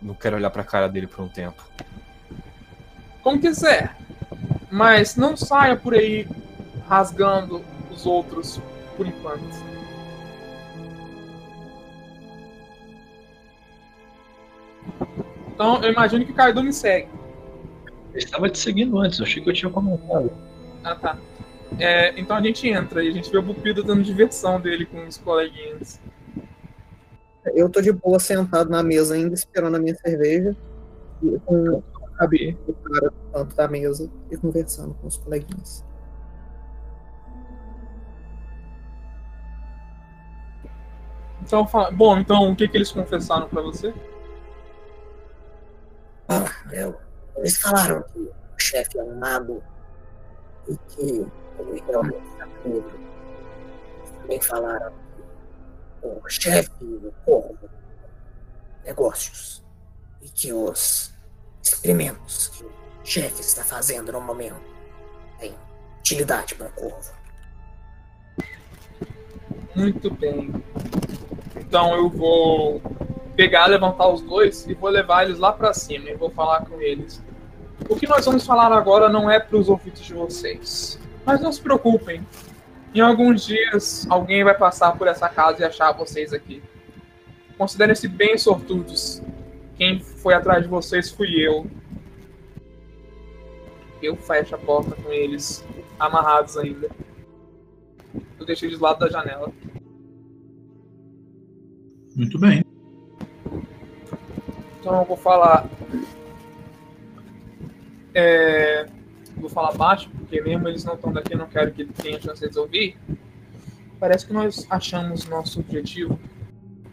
[0.00, 1.62] não quero olhar pra cara dele por um tempo.
[3.22, 3.96] Como quiser.
[4.70, 6.26] Mas não saia por aí
[6.86, 8.60] rasgando os outros
[8.96, 9.70] por enquanto.
[15.60, 17.10] Então eu imagino que o Kaido me segue.
[18.14, 20.32] Eu estava te seguindo antes, eu achei que eu tinha comentado.
[20.82, 21.18] Ah tá.
[21.78, 25.06] É, então a gente entra e a gente vê o Bupido dando diversão dele com
[25.06, 26.00] os coleguinhas.
[27.54, 30.56] Eu tô de boa sentado na mesa ainda, esperando a minha cerveja.
[31.22, 31.82] E com
[32.22, 35.84] do cara no canto da mesa e conversando com os coleguinhas.
[41.42, 43.92] Então, bom, então o que, que eles confessaram pra você?
[46.32, 46.96] Ah, eu,
[47.38, 49.60] eles falaram que o chefe é um mago
[50.68, 51.26] e que
[51.58, 52.46] ele realmente está.
[52.64, 52.84] Eles
[54.20, 54.92] também falaram
[56.00, 57.68] que o chefe do corvo
[58.84, 59.64] negócios
[60.22, 61.12] e que os
[61.60, 64.62] experimentos que o chefe está fazendo no momento
[65.40, 65.52] têm
[65.98, 67.12] utilidade para o corvo.
[69.74, 70.52] Muito bem.
[71.56, 72.80] Então eu vou
[73.40, 76.78] pegar, levantar os dois e vou levar eles lá pra cima e vou falar com
[76.78, 77.24] eles.
[77.88, 81.00] O que nós vamos falar agora não é pros ouvidos de vocês.
[81.24, 82.20] Mas não se preocupem.
[82.94, 86.62] Em alguns dias alguém vai passar por essa casa e achar vocês aqui.
[87.56, 89.22] Considerem-se bem sortudos.
[89.78, 91.66] Quem foi atrás de vocês fui eu.
[94.02, 95.64] Eu fecho a porta com eles
[95.98, 96.90] amarrados ainda.
[98.38, 99.50] Eu deixei do lado da janela.
[102.14, 102.69] Muito bem.
[104.80, 105.68] Então eu vou falar.
[108.14, 108.86] É,
[109.36, 112.48] vou falar baixo, porque mesmo eles não estão daqui, eu não quero que tenha chance
[112.48, 112.96] de ouvir.
[114.00, 116.18] Parece que nós achamos nosso objetivo.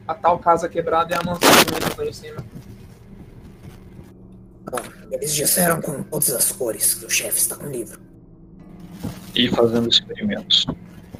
[0.07, 2.45] A tal casa quebrada é a mansão que lá em cima.
[4.69, 4.79] Bom,
[5.11, 7.99] eles disseram com todas as cores que o chefe está com o livro.
[9.33, 10.65] E fazendo experimentos.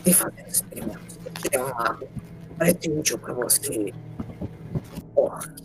[0.05, 1.17] E fazendo experimentos.
[1.49, 2.07] Tem um lado.
[2.57, 3.93] Parece útil para você.
[5.15, 5.55] Porra.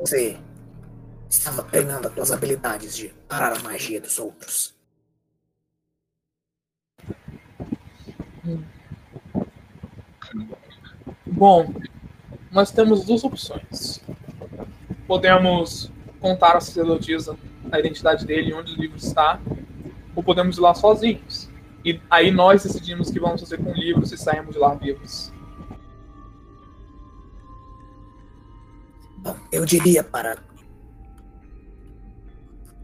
[0.00, 0.38] Você
[1.28, 4.74] estava treinando as suas habilidades de parar a magia dos outros.
[11.26, 11.74] Bom,
[12.50, 14.00] nós temos duas opções.
[15.06, 17.36] Podemos contar a sacerdotisa
[17.70, 19.38] a identidade dele onde o livro está,
[20.16, 21.48] ou podemos ir lá sozinhos.
[21.84, 24.74] E aí nós decidimos o que vamos fazer com o livro se sairmos de lá
[24.74, 25.30] vivos.
[29.60, 30.38] Eu diria para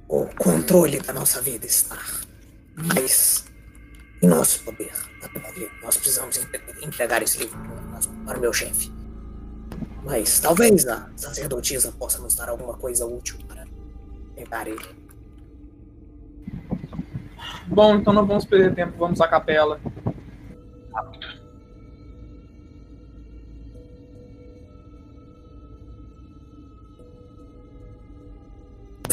[0.07, 2.05] o controle da nossa vida estar
[2.75, 3.47] mais
[4.23, 4.93] em nosso poder.
[5.33, 7.59] Porque nós precisamos entre- entregar esse livro
[8.27, 8.93] para o meu chefe.
[10.05, 13.65] Mas talvez a sacerdotisa possa nos dar alguma coisa útil para
[14.35, 15.07] pegar ele.
[17.69, 19.81] Bom, então não vamos perder tempo, vamos à capela.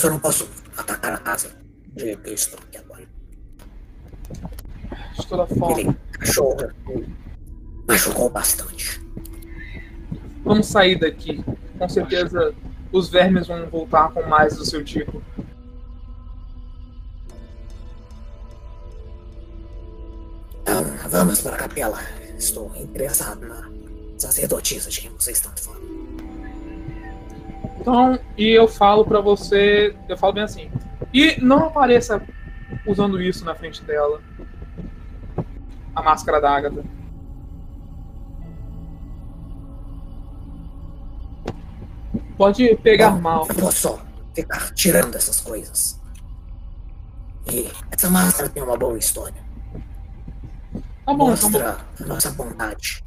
[0.04, 1.50] Eu não posso atacar a casa
[1.94, 3.08] do jeito que eu estou aqui agora.
[5.18, 5.80] De toda forma.
[5.80, 6.58] Ele cachorro
[7.88, 9.02] machucou bastante.
[10.44, 11.42] Vamos sair daqui.
[11.78, 12.54] Com certeza
[12.92, 15.24] os vermes vão voltar com mais do seu tipo.
[20.62, 22.00] Então, vamos para a capela.
[22.38, 23.72] Estou interessado na
[24.18, 26.03] sacerdotisa de quem vocês estão falando.
[27.80, 30.72] Então, e eu falo pra você, eu falo bem assim.
[31.14, 32.22] E não apareça
[32.86, 34.22] usando isso na frente dela.
[35.96, 36.84] A máscara da Agatha.
[42.38, 43.48] Pode pegar Bom, mal.
[43.48, 44.00] Eu vou só
[44.34, 46.00] ficar tirando essas coisas.
[47.52, 49.44] E essa máscara tem uma boa história.
[51.06, 53.04] Tá bom, então, Mostra a nossa bondade.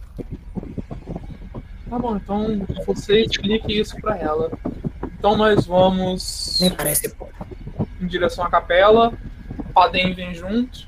[1.88, 4.50] Tá bom, então você explique isso pra ela.
[5.18, 7.28] Então nós vamos Me parece bom.
[8.00, 9.12] em direção à capela.
[9.74, 10.86] Padem vem junto.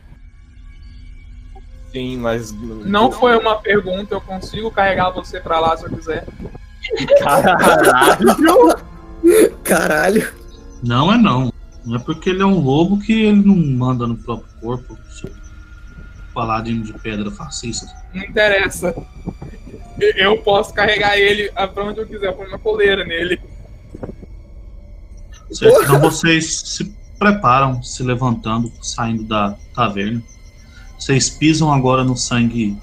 [1.93, 2.53] Sim, mas.
[2.53, 6.27] Não foi uma pergunta, eu consigo carregar você pra lá se eu quiser.
[7.19, 8.77] Caralho!
[9.65, 10.33] Caralho.
[10.83, 11.53] Não é não.
[11.85, 14.99] Não é porque ele é um lobo que ele não manda no próprio corpo.
[16.35, 17.87] Paladino de pedra fascista.
[18.15, 18.95] Não interessa.
[20.01, 23.41] Eu- posso carregar ele pra onde eu quiser, ponho uma coleira nele.
[25.51, 30.23] Então vocês se preparam, se levantando, saindo da taverna.
[30.99, 32.77] Vocês pisam agora no sangue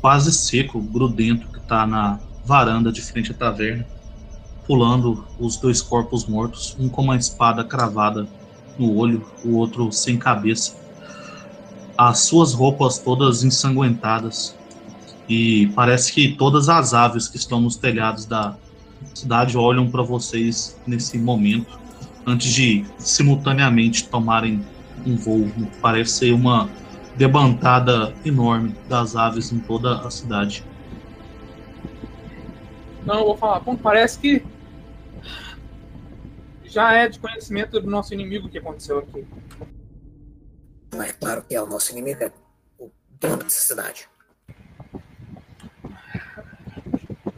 [0.00, 3.86] quase seco, grudento, que tá na varanda de frente à taverna,
[4.66, 8.26] pulando os dois corpos mortos, um com uma espada cravada
[8.78, 10.74] no olho, o outro sem cabeça.
[11.96, 14.56] As suas roupas todas ensanguentadas.
[15.34, 18.54] E parece que todas as aves que estão nos telhados da
[19.14, 21.80] cidade olham para vocês nesse momento
[22.26, 24.62] antes de simultaneamente tomarem
[25.06, 25.50] um voo.
[25.80, 26.68] Parece ser uma
[27.16, 30.62] debantada enorme das aves em toda a cidade.
[33.02, 34.44] Então eu vou falar, bom, parece que
[36.62, 39.26] já é de conhecimento do nosso inimigo o que aconteceu aqui.
[40.92, 42.30] Não é claro que é o nosso inimigo, é
[42.78, 44.11] o dono dessa cidade.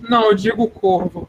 [0.09, 1.29] Não, eu digo corvo.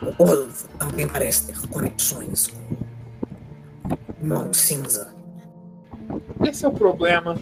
[0.00, 5.14] O Corvo também parece ter conexões com mão cinza.
[6.44, 7.36] Esse é o problema.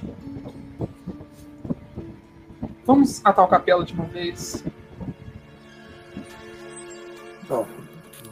[2.85, 4.65] Vamos atar o capela de uma vez.
[7.49, 7.67] Bom,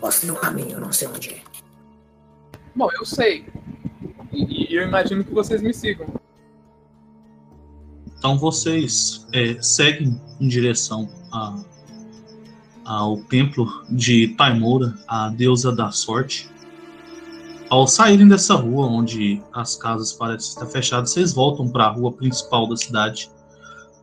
[0.00, 1.42] mostre o caminho, eu não sei onde é.
[2.74, 3.46] Bom, eu sei.
[4.32, 6.06] E, e eu imagino que vocês me sigam.
[8.18, 11.56] Então vocês é, seguem em direção a-
[12.84, 16.48] ao templo de Taimora, a deusa da sorte.
[17.70, 22.10] Ao saírem dessa rua, onde as casas parecem estar fechadas, vocês voltam para a rua
[22.12, 23.30] principal da cidade.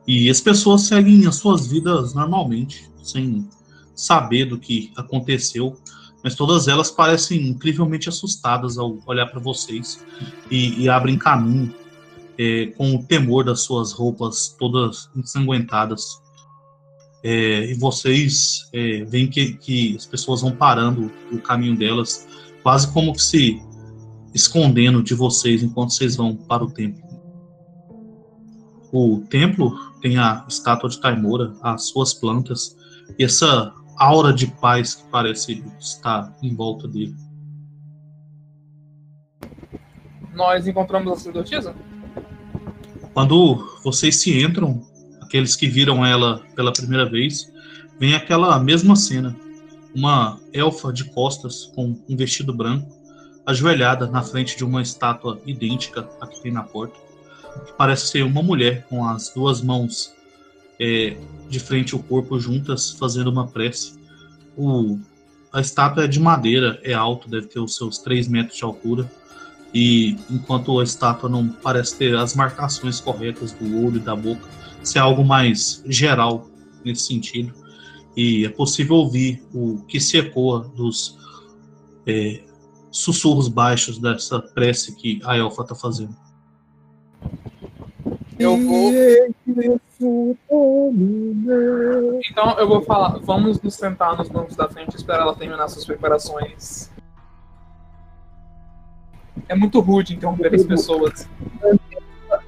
[0.07, 3.47] E as pessoas seguem as suas vidas normalmente, sem
[3.95, 5.77] saber do que aconteceu.
[6.23, 10.03] mas todas elas parecem incrivelmente assustadas ao olhar para vocês
[10.49, 11.71] e, e, abrem caminho
[12.37, 16.21] é, com o temor das suas roupas todas ensanguentadas.
[17.23, 22.27] É, e vocês é, veem que, que as pessoas vão parando o caminho delas,
[22.61, 23.59] quase como se
[24.33, 27.03] escondendo de vocês enquanto vocês vão para o templo.
[28.91, 32.75] O templo tem a estátua de Taimora, as suas plantas
[33.17, 37.15] e essa aura de paz que parece estar em volta dele.
[40.33, 41.73] Nós encontramos a sacerdotisa?
[43.15, 44.85] Quando vocês se entram,
[45.21, 47.49] aqueles que viram ela pela primeira vez,
[47.97, 49.33] vem aquela mesma cena.
[49.95, 52.93] Uma elfa de costas com um vestido branco,
[53.45, 56.99] ajoelhada na frente de uma estátua idêntica à que tem na porta,
[57.65, 60.13] que parece ser uma mulher com as duas mãos
[60.77, 61.15] é,
[61.49, 63.97] de frente ao corpo juntas, fazendo uma prece.
[64.57, 64.99] O,
[65.53, 69.09] a estátua é de madeira, é alto, deve ter os seus 3 metros de altura.
[69.77, 74.47] E enquanto a estátua não parece ter as marcações corretas do olho e da boca,
[74.81, 76.47] se é algo mais geral
[76.85, 77.53] nesse sentido.
[78.15, 81.17] E é possível ouvir o que se ecoa dos
[82.07, 82.41] é,
[82.89, 86.15] sussurros baixos dessa prece que a Elfa está fazendo.
[88.39, 88.93] Eu vou.
[92.31, 93.19] Então eu vou falar.
[93.19, 96.94] Vamos nos sentar nos bancos da frente e esperar ela terminar suas preparações.
[99.47, 101.27] É muito rude interromper as pessoas.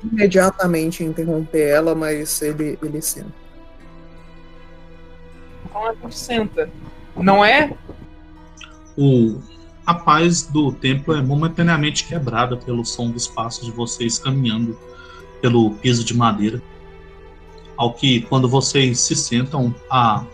[0.04, 3.34] Imediatamente interromper ela, mas ele, ele senta.
[5.66, 6.70] Então a gente senta.
[7.16, 7.76] Não é?
[8.98, 9.40] O,
[9.86, 14.78] a paz do templo é momentaneamente quebrada pelo som dos passos de vocês caminhando
[15.42, 16.62] pelo piso de madeira.
[17.76, 20.26] Ao que, quando vocês se sentam, a,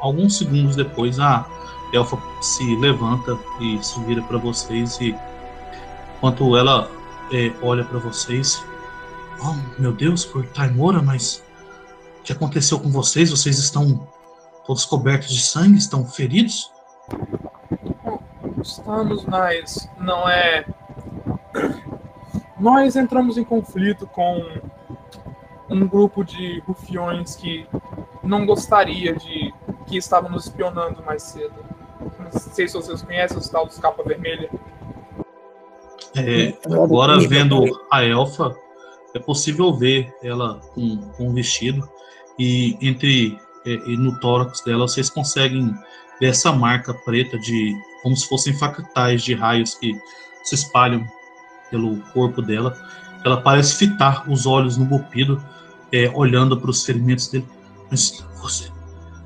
[0.00, 1.48] alguns segundos depois, a
[1.92, 5.14] elfa se levanta e se vira para vocês e,
[6.18, 6.90] enquanto ela
[7.32, 8.62] é, olha para vocês,
[9.40, 11.42] oh, meu Deus, por Taimora, mas
[12.20, 13.30] o que aconteceu com vocês?
[13.30, 14.06] Vocês estão
[14.66, 15.78] todos cobertos de sangue?
[15.78, 16.70] Estão feridos?
[18.60, 20.66] Estamos, mas não é
[22.58, 24.44] nós entramos em conflito com
[25.70, 27.66] um grupo de rufiões que
[28.22, 29.54] não gostaria de
[29.86, 31.54] que estavam nos espionando mais cedo.
[32.18, 34.50] Não sei se vocês conhecem os tal dos capa vermelha.
[36.16, 38.54] É, agora vendo a elfa,
[39.14, 41.88] é possível ver ela com, com um vestido
[42.38, 45.74] e entre é, e no tórax dela vocês conseguem
[46.20, 49.92] ver essa marca preta de como se fossem factais de raios que
[50.44, 51.06] se espalham
[51.70, 52.76] pelo corpo dela.
[53.24, 55.42] Ela parece fitar os olhos no Bupido,
[55.92, 57.46] é, olhando para os ferimentos dele.
[57.90, 58.70] Mas você,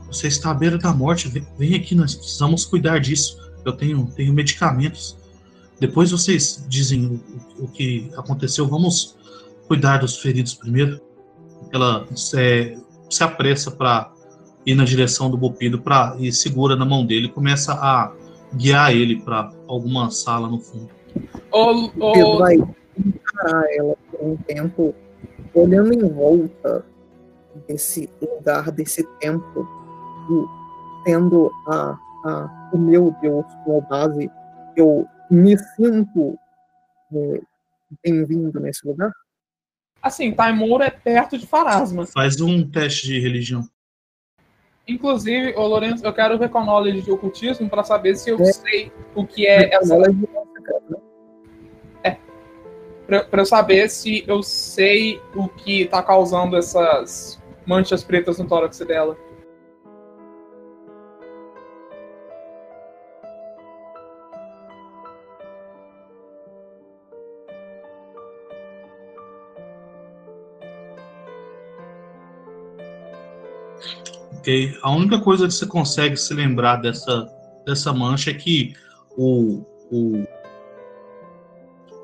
[0.06, 1.28] você está à beira da morte.
[1.28, 3.38] Vem, vem, aqui, nós precisamos cuidar disso.
[3.64, 5.18] Eu tenho, tenho medicamentos.
[5.82, 7.20] Depois vocês dizem
[7.58, 8.68] o, o que aconteceu.
[8.68, 9.16] Vamos
[9.66, 11.00] cuidar dos feridos primeiro.
[11.72, 12.06] Ela
[12.36, 12.76] é,
[13.10, 14.12] se apressa para
[14.64, 18.12] ir na direção do Bupido para e segura na mão dele e começa a
[18.54, 20.88] guiar ele para alguma sala no fundo.
[21.50, 22.12] O, o...
[22.12, 24.94] Pedro vai encarar ela por um tempo,
[25.52, 26.86] olhando em volta
[27.66, 29.68] desse lugar, desse templo,
[30.30, 34.30] e tendo a, a, o meu Deus como base,
[34.76, 36.38] eu me sinto
[37.14, 37.40] é,
[38.04, 39.10] bem-vindo nesse lugar?
[40.02, 42.06] Assim, Taimura é perto de Farasma.
[42.06, 43.68] Faz um teste de religião.
[44.86, 48.40] Inclusive, ô Lourenço, eu quero ver com a knowledge de ocultismo para saber se eu
[48.40, 48.52] é.
[48.52, 49.94] sei o que é essa.
[49.94, 50.26] Knowledge
[53.30, 58.78] para eu saber se eu sei o que está causando essas manchas pretas no tórax
[58.78, 59.18] dela.
[74.42, 74.76] Ok.
[74.82, 77.32] A única coisa que você consegue se lembrar dessa,
[77.64, 78.74] dessa mancha é que
[79.16, 80.26] o, o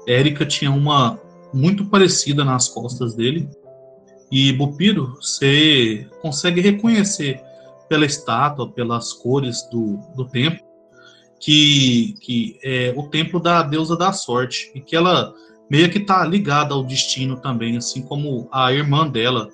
[0.07, 1.21] Érica tinha uma
[1.53, 3.51] muito parecida nas costas dele.
[4.31, 7.43] E Bupiro, você consegue reconhecer
[7.89, 10.65] pela estátua, pelas cores do, do templo,
[11.41, 15.35] que, que é o templo da deusa da sorte, e que ela
[15.69, 19.49] meio que está ligada ao destino também, assim como a irmã dela,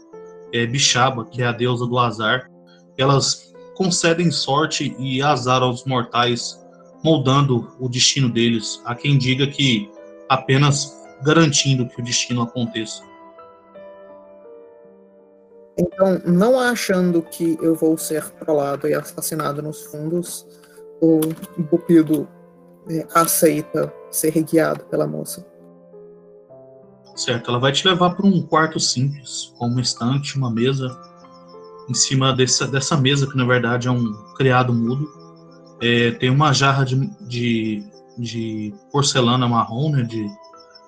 [0.53, 2.51] é, Bixaba, que é a deusa do azar.
[2.97, 6.65] Elas concedem sorte e azar aos mortais,
[7.03, 8.81] moldando o destino deles.
[8.85, 9.91] Há quem diga que
[10.29, 13.03] apenas garantindo que o destino aconteça.
[15.77, 20.47] Então, não achando que eu vou ser trollado e assassinado nos fundos,
[21.01, 21.21] O
[21.59, 22.29] Bupido
[22.89, 25.45] é, aceita ser guiado pela moça.
[27.17, 30.89] Certo, ela vai te levar para um quarto simples, com uma estante, uma mesa.
[31.89, 35.09] Em cima dessa, dessa mesa, que na verdade é um criado mudo,
[35.82, 37.85] é, tem uma jarra de, de,
[38.18, 40.26] de porcelana marrom, né, de,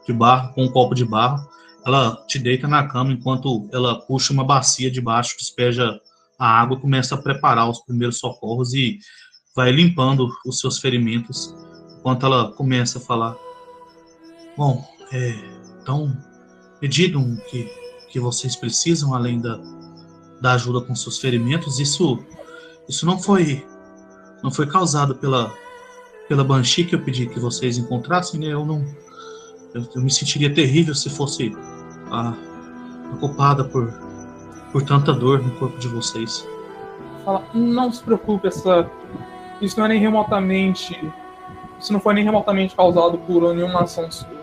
[0.06, 1.46] de barro, com um copo de barro.
[1.84, 6.00] Ela te deita na cama enquanto ela puxa uma bacia de baixo, despeja
[6.38, 8.98] a água, começa a preparar os primeiros socorros e
[9.54, 11.54] vai limpando os seus ferimentos
[11.98, 13.36] enquanto ela começa a falar.
[14.56, 15.34] Bom, é,
[15.80, 16.16] então
[16.80, 17.70] o que,
[18.10, 19.58] que vocês precisam além da,
[20.40, 21.78] da ajuda com seus ferimentos.
[21.78, 22.18] Isso,
[22.88, 23.64] isso não foi
[24.42, 25.52] não foi causado pela
[26.28, 28.40] pela Banshee que eu pedi que vocês encontrassem.
[28.40, 28.46] Né?
[28.46, 28.84] Eu não
[29.74, 31.52] eu, eu me sentiria terrível se fosse
[32.10, 33.92] a, a culpada por
[34.72, 36.46] por tanta dor no corpo de vocês.
[37.24, 38.90] Fala, não se preocupe, essa
[39.60, 40.98] isso não é nem remotamente
[41.80, 44.36] isso não foi nem remotamente causado por nenhuma ação sua.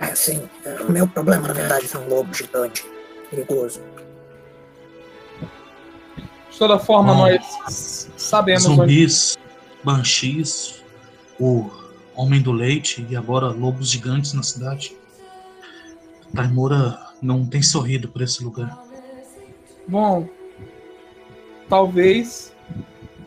[0.00, 0.48] É, sim.
[0.86, 2.84] O meu problema, na verdade, é um lobo gigante.
[3.30, 3.80] Perigoso.
[6.50, 8.62] De toda forma, nós sabemos.
[8.62, 9.84] Zumbis, onde...
[9.84, 10.82] banshees,
[11.38, 11.70] o
[12.14, 14.96] Homem do Leite e agora lobos gigantes na cidade.
[16.34, 18.82] Taimura não tem sorrido por esse lugar.
[19.86, 20.28] Bom,
[21.68, 22.54] talvez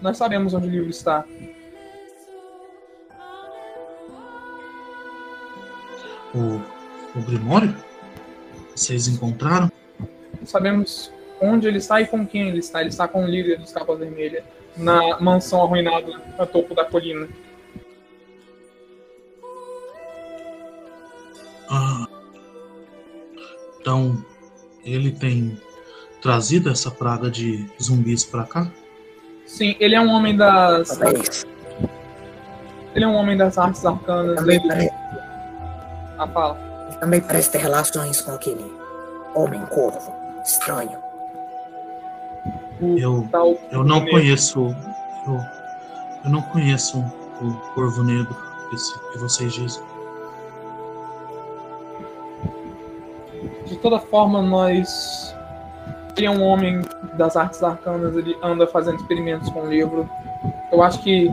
[0.02, 1.24] nós sabemos onde o livro está.
[6.34, 6.62] O,
[7.18, 7.76] o Grimório?
[8.76, 9.72] Vocês encontraram?
[10.46, 11.12] Sabemos
[11.42, 12.82] onde ele está e com quem ele está.
[12.82, 14.44] Ele está com o líder dos Capas Vermelhas
[14.78, 17.28] na mansão arruinada no topo da colina.
[21.70, 22.06] Ah,
[23.80, 24.24] então
[24.84, 25.60] ele tem
[26.22, 28.72] trazido essa praga de zumbis para cá?
[29.46, 31.00] Sim, ele é um homem das.
[32.96, 34.36] Ele é um homem das artes arcanas.
[34.40, 34.90] Também parece,
[36.18, 36.56] Ah, fala.
[37.00, 38.66] também parece ter relações com aquele
[39.36, 40.19] homem corvo
[40.50, 40.98] estranho.
[42.82, 43.28] Eu,
[43.72, 44.76] eu não conheço.
[45.28, 45.40] Eu,
[46.24, 47.00] eu não conheço
[47.42, 48.36] o Corvo Negro
[48.74, 49.84] esse que vocês dizem.
[53.66, 55.36] De toda forma, nós.
[56.18, 56.82] Ele é um homem
[57.14, 60.10] das artes arcanas, ele anda fazendo experimentos com o livro.
[60.72, 61.32] Eu acho que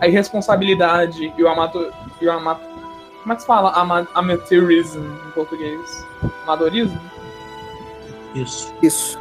[0.00, 1.92] a irresponsabilidade e o amator.
[2.20, 2.58] E o ama...
[3.22, 3.72] Como é que se fala?
[3.78, 4.06] Ama...
[4.14, 6.06] Amateurism em português?
[6.44, 7.00] Amadorismo?
[8.34, 8.74] Isso.
[8.82, 9.18] Isso.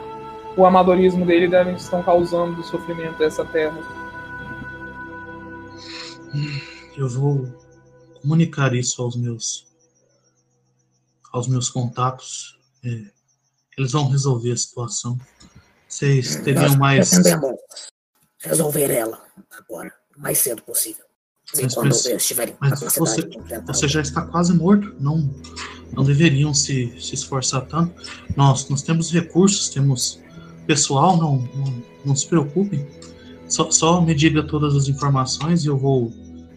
[0.58, 3.78] O amadorismo dele devem estão causando sofrimento a essa terra.
[6.96, 7.48] Eu vou
[8.22, 9.68] comunicar isso aos meus
[11.32, 12.60] aos meus contatos.
[12.84, 13.06] É,
[13.78, 15.18] eles vão resolver a situação.
[15.88, 17.12] Vocês teriam Nós mais.
[18.40, 21.06] resolver ela agora, o mais cedo possível.
[21.56, 24.96] E Mas mas você- enfrentar Você já está quase morto.
[25.00, 25.30] Não,
[25.92, 27.94] não deveriam se, se esforçar tanto.
[28.36, 30.20] Nós, nós temos recursos, temos
[30.66, 31.16] pessoal.
[31.18, 32.86] Não, não, não se preocupem.
[33.48, 36.12] Só, só me diga todas as informações e eu vou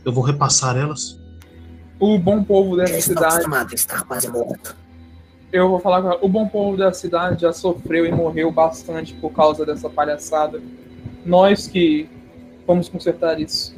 [0.05, 1.21] eu vou repassar elas.
[1.99, 3.75] O bom povo dessa cidade.
[3.75, 4.77] estar quase morto.
[5.53, 6.19] Eu vou falar agora.
[6.23, 10.63] O bom povo da cidade já sofreu e morreu bastante por causa dessa palhaçada.
[11.25, 12.09] Nós que
[12.67, 13.76] vamos consertar isso.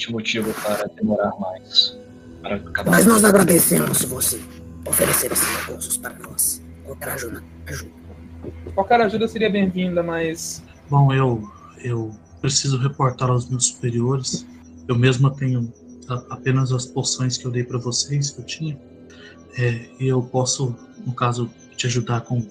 [0.00, 1.94] Este motivo para demorar mais.
[2.40, 2.90] Para acabar.
[2.90, 4.40] Mas nós agradecemos se você
[4.88, 6.62] oferecer esses recursos para nós.
[6.86, 7.90] Qualquer ajuda, ajuda.
[8.74, 11.46] Qualquer ajuda seria bem-vinda, mas Bom, eu
[11.84, 14.46] eu preciso reportar aos meus superiores.
[14.88, 15.70] Eu mesma tenho
[16.30, 18.80] apenas as poções que eu dei para vocês que eu tinha.
[19.58, 20.74] É, e eu posso,
[21.04, 22.42] no caso, te ajudar com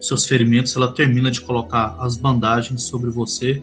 [0.00, 0.74] seus ferimentos.
[0.74, 3.62] Ela termina de colocar as bandagens sobre você.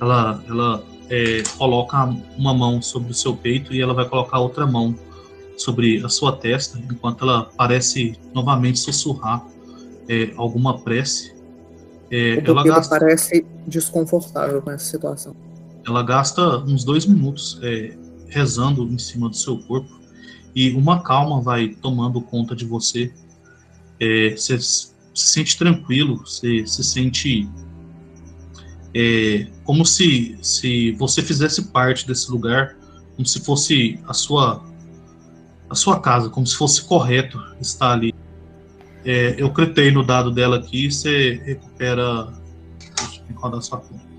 [0.00, 2.04] Ela ela é, coloca
[2.38, 4.94] uma mão sobre o seu peito e ela vai colocar outra mão
[5.56, 9.44] sobre a sua testa, enquanto ela parece novamente sussurrar
[10.08, 11.34] é, alguma prece.
[12.10, 15.34] É, O ela gasta parece desconfortável com essa situação.
[15.86, 17.96] ela gasta uns dois minutos é,
[18.28, 20.00] rezando em cima do seu corpo
[20.54, 23.12] e uma calma vai tomando conta de você.
[24.00, 27.48] É, você se sente tranquilo, você se sente
[28.94, 32.76] é, como se, se você fizesse parte desse lugar,
[33.16, 34.64] como se fosse a sua
[35.68, 38.12] a sua casa, como se fosse correto estar ali.
[39.04, 42.32] É, eu critei no dado dela aqui você recupera.
[42.96, 44.09] Deixa eu rodar sua conta.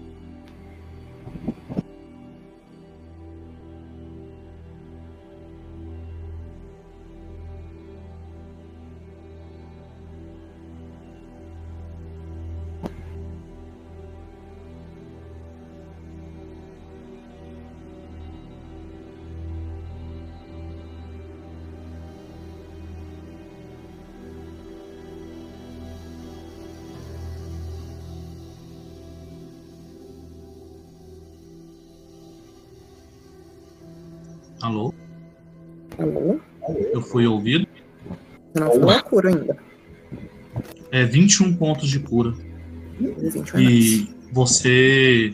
[37.11, 37.67] Fui ouvido?
[38.55, 39.57] Não falou a cura ainda.
[40.91, 42.33] É 21 pontos de cura.
[42.99, 45.33] 21 E você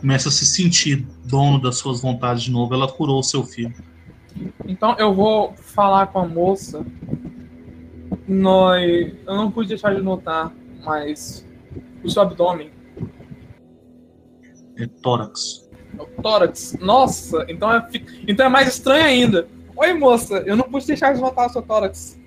[0.00, 2.74] começa a se sentir dono das suas vontades de novo.
[2.74, 3.74] Ela curou o seu filho.
[4.66, 6.84] Então eu vou falar com a moça.
[8.26, 10.52] Nós, eu não pude deixar de notar,
[10.84, 11.46] mas
[12.02, 12.70] o seu abdômen,
[14.76, 15.68] É tórax.
[15.98, 17.86] o tórax, nossa, então é,
[18.26, 19.46] então é mais estranho ainda.
[19.76, 22.18] Oi moça, eu não pude deixar de notar o seu tórax.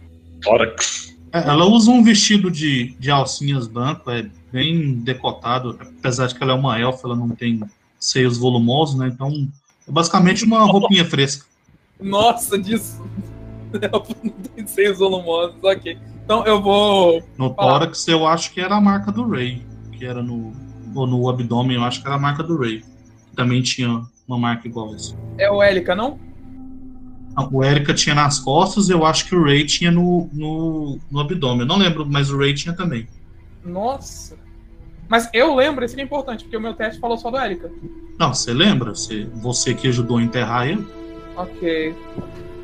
[0.41, 1.17] Tórax.
[1.31, 5.77] É, Ela usa um vestido de, de alcinhas branco, é bem decotado.
[5.99, 7.61] Apesar de que ela é uma elfa, ela não tem
[7.99, 9.09] seios volumosos, né?
[9.13, 9.47] Então,
[9.87, 11.45] é basicamente uma roupinha fresca.
[11.99, 13.01] Nossa, disso.
[13.73, 15.97] Eu não tenho seios volumosos, ok.
[16.23, 17.21] Então eu vou.
[17.37, 20.53] No tórax, eu acho que era a marca do Ray, que era no.
[20.95, 22.79] Ou no abdômen, eu acho que era a marca do Ray.
[23.29, 25.15] que Também tinha uma marca igual essa.
[25.37, 26.17] É o Élica, não?
[27.37, 31.19] Não, O Erika tinha nas costas, eu acho que o Ray tinha no, no, no
[31.19, 31.61] abdômen.
[31.61, 33.07] Eu não lembro, mas o Ray tinha também.
[33.63, 34.35] Nossa.
[35.07, 37.71] Mas eu lembro, isso que é importante, porque o meu teste falou só do Élica.
[38.17, 38.89] Não, você lembra?
[38.89, 40.85] Você, você que ajudou a enterrar ele?
[41.35, 41.95] Ok.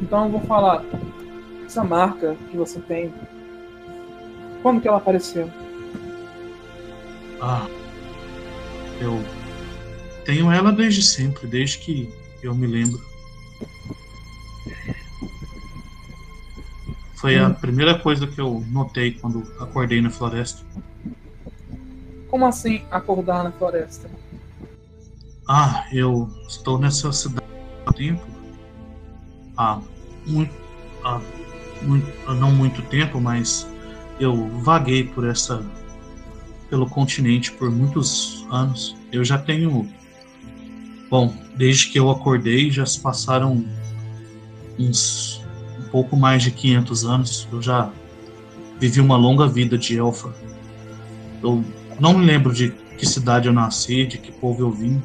[0.01, 0.83] Então eu vou falar.
[1.65, 3.13] Essa marca que você tem.
[4.61, 5.49] Quando que ela apareceu?
[7.39, 7.67] Ah,
[8.99, 9.23] eu
[10.25, 12.09] tenho ela desde sempre, desde que
[12.41, 13.01] eu me lembro.
[17.23, 20.61] Foi a primeira coisa que eu notei quando acordei na floresta.
[22.29, 24.09] Como assim acordar na floresta?
[25.47, 27.47] Ah, eu estou nessa cidade
[27.85, 28.27] há tempo.
[29.55, 29.79] Há
[30.27, 30.53] muito,
[31.01, 31.21] há
[31.83, 33.65] muito, não muito tempo, mas
[34.19, 35.65] eu vaguei por essa,
[36.69, 38.97] pelo continente por muitos anos.
[39.13, 39.89] Eu já tenho,
[41.09, 43.65] bom, desde que eu acordei já se passaram
[44.77, 45.42] uns
[45.93, 47.47] pouco mais de 500 anos.
[47.51, 47.91] Eu já
[48.79, 50.33] vivi uma longa vida de elfa.
[51.43, 51.63] Eu
[51.99, 54.99] não me lembro de que cidade eu nasci, de que povo eu vim.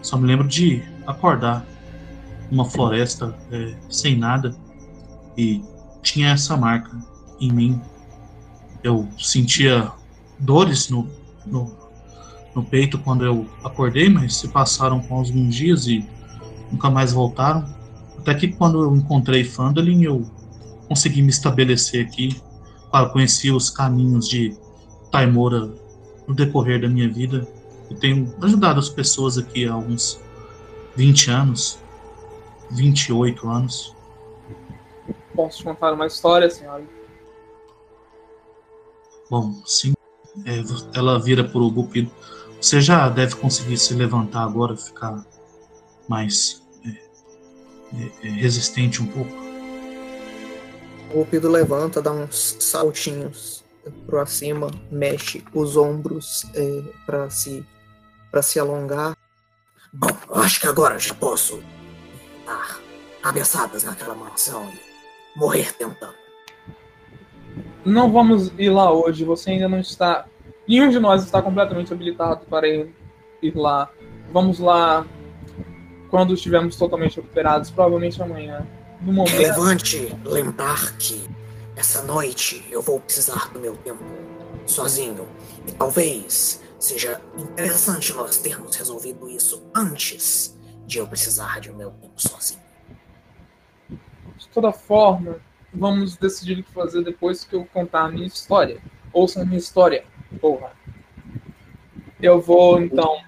[0.00, 1.66] Só me lembro de acordar
[2.48, 4.54] numa floresta é, sem nada
[5.36, 5.64] e
[6.00, 6.96] tinha essa marca
[7.40, 7.80] em mim.
[8.84, 9.90] Eu sentia
[10.38, 11.08] dores no,
[11.44, 11.76] no,
[12.54, 16.06] no peito quando eu acordei, mas se passaram alguns dias e
[16.70, 17.79] nunca mais voltaram.
[18.20, 20.30] Até que quando eu encontrei Fandolin, eu
[20.86, 22.40] consegui me estabelecer aqui.
[22.90, 24.56] Claro, conheci os caminhos de
[25.10, 25.72] Taimora
[26.26, 27.48] no decorrer da minha vida.
[27.90, 30.20] Eu tenho ajudado as pessoas aqui há uns
[30.96, 31.78] 20 anos,
[32.70, 33.96] 28 anos.
[35.34, 36.84] Posso te contar uma história, senhora?
[39.30, 39.94] Bom, sim.
[40.44, 40.62] É,
[40.92, 42.10] ela vira pro Bupido.
[42.60, 45.24] Você já deve conseguir se levantar agora, ficar
[46.06, 46.59] mais
[48.22, 49.32] resistente um pouco.
[51.12, 53.64] O Pido levanta, dá uns saltinhos
[54.06, 57.66] pro acima, mexe os ombros é, para se
[58.30, 59.16] para se alongar.
[59.92, 61.60] Bom, acho que agora já posso
[62.46, 62.78] dar
[63.20, 66.14] cabeçadas naquela mansão e morrer tentando.
[67.84, 70.26] Não vamos ir lá hoje, você ainda não está.
[70.68, 72.94] Nenhum de nós está completamente habilitado para ir,
[73.42, 73.90] ir lá.
[74.32, 75.04] Vamos lá
[76.10, 78.66] quando estivermos totalmente recuperados, provavelmente amanhã.
[79.00, 79.32] No momento.
[79.32, 81.26] relevante lembrar que
[81.74, 84.04] essa noite eu vou precisar do meu tempo
[84.66, 85.26] sozinho.
[85.66, 92.20] E talvez seja interessante nós termos resolvido isso antes de eu precisar de meu tempo
[92.20, 92.60] sozinho.
[93.88, 95.36] De toda forma,
[95.72, 98.82] vamos decidir o que fazer depois que eu contar a minha história.
[99.12, 100.04] Ouçam a minha história,
[100.40, 100.72] porra.
[102.20, 103.22] Eu vou, então,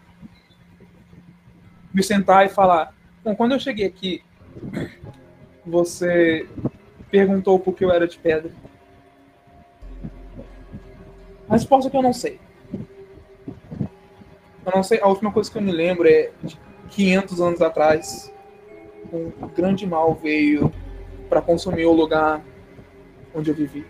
[1.93, 2.95] me sentar e falar.
[3.25, 4.23] Bom, quando eu cheguei aqui,
[5.65, 6.47] você
[7.11, 8.51] perguntou por que eu era de pedra.
[11.49, 12.41] A resposta é que eu não sei.
[14.65, 16.59] Eu não sei, a última coisa que eu me lembro é de
[16.91, 18.33] 500 anos atrás,
[19.13, 20.73] um grande mal veio
[21.29, 22.43] para consumir o lugar
[23.35, 23.85] onde eu vivi.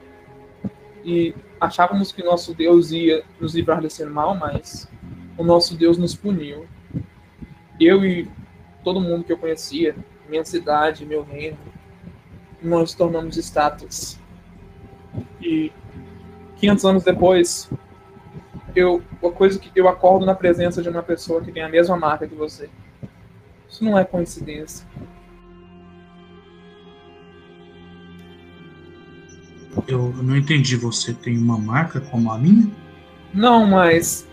[1.04, 4.88] E achávamos que nosso Deus ia nos livrar desse mal, mas
[5.36, 6.66] o nosso Deus nos puniu.
[7.80, 8.30] Eu e
[8.84, 9.96] todo mundo que eu conhecia,
[10.28, 11.58] minha cidade, meu reino,
[12.62, 14.18] nós tornamos estátuas.
[15.40, 15.72] E
[16.56, 17.70] 500 anos depois,
[18.74, 21.96] eu, a coisa que eu acordo na presença de uma pessoa que tem a mesma
[21.96, 22.70] marca que você.
[23.68, 24.86] Isso não é coincidência.
[29.88, 30.76] Eu não entendi.
[30.76, 32.70] Você tem uma marca como a minha?
[33.34, 34.28] Não, mas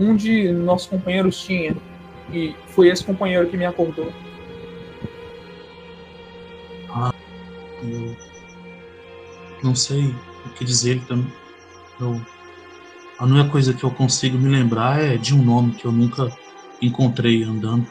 [0.00, 1.76] um de nossos companheiros tinha.
[2.32, 4.10] E foi esse companheiro que me acordou.
[6.88, 7.12] Ah,
[7.82, 8.16] eu
[9.62, 10.14] não sei
[10.46, 11.32] o que dizer também.
[12.00, 12.20] Eu,
[13.18, 16.30] a única coisa que eu consigo me lembrar é de um nome que eu nunca
[16.80, 17.86] encontrei andando.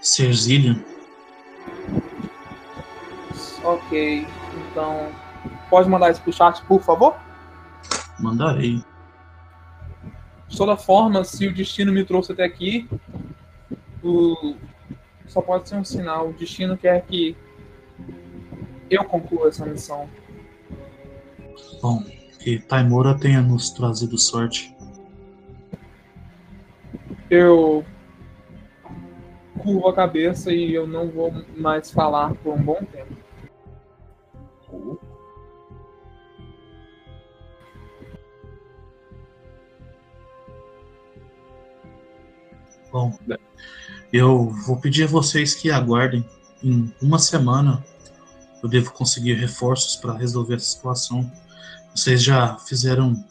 [0.00, 0.76] Serzilian.
[3.64, 4.26] Ok,
[4.70, 5.10] então
[5.68, 7.16] pode mandar isso pro chat, por favor?
[8.20, 8.82] Mandarei.
[10.52, 12.86] De toda forma, se o destino me trouxe até aqui,
[14.04, 14.54] o...
[15.26, 16.28] só pode ser um sinal.
[16.28, 17.34] O destino quer que
[18.90, 20.06] eu conclua essa missão.
[21.80, 22.04] Bom,
[22.38, 24.76] que Taimora tenha nos trazido sorte.
[27.30, 27.82] Eu
[29.58, 33.16] curvo a cabeça e eu não vou mais falar por um bom tempo.
[42.92, 43.18] Bom,
[44.12, 46.22] eu vou pedir a vocês que aguardem.
[46.62, 47.82] Em uma semana
[48.62, 51.32] eu devo conseguir reforços para resolver a situação.
[51.94, 53.24] Vocês já fizeram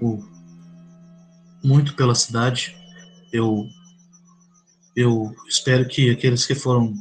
[0.00, 0.24] o,
[1.62, 2.74] muito pela cidade.
[3.30, 3.66] Eu
[4.96, 6.94] eu espero que aqueles que foram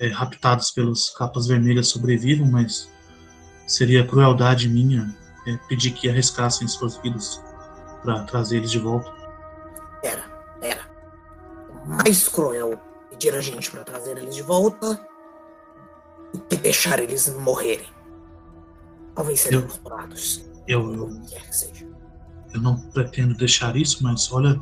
[0.00, 2.88] é, raptados pelos capas vermelhas sobrevivam, mas
[3.64, 5.16] seria crueldade minha
[5.46, 7.40] é, pedir que arriscassem suas vidas
[8.02, 9.19] para trazer eles de volta.
[11.90, 12.78] Mais cruel
[13.10, 15.00] pedir a gente para trazer eles de volta
[16.32, 17.86] do que deixar eles morrerem.
[19.14, 20.44] Talvez serem Eu- torturados.
[20.68, 21.86] Eu, eu, o que quer que seja.
[22.54, 24.56] eu não pretendo deixar isso, mas olha,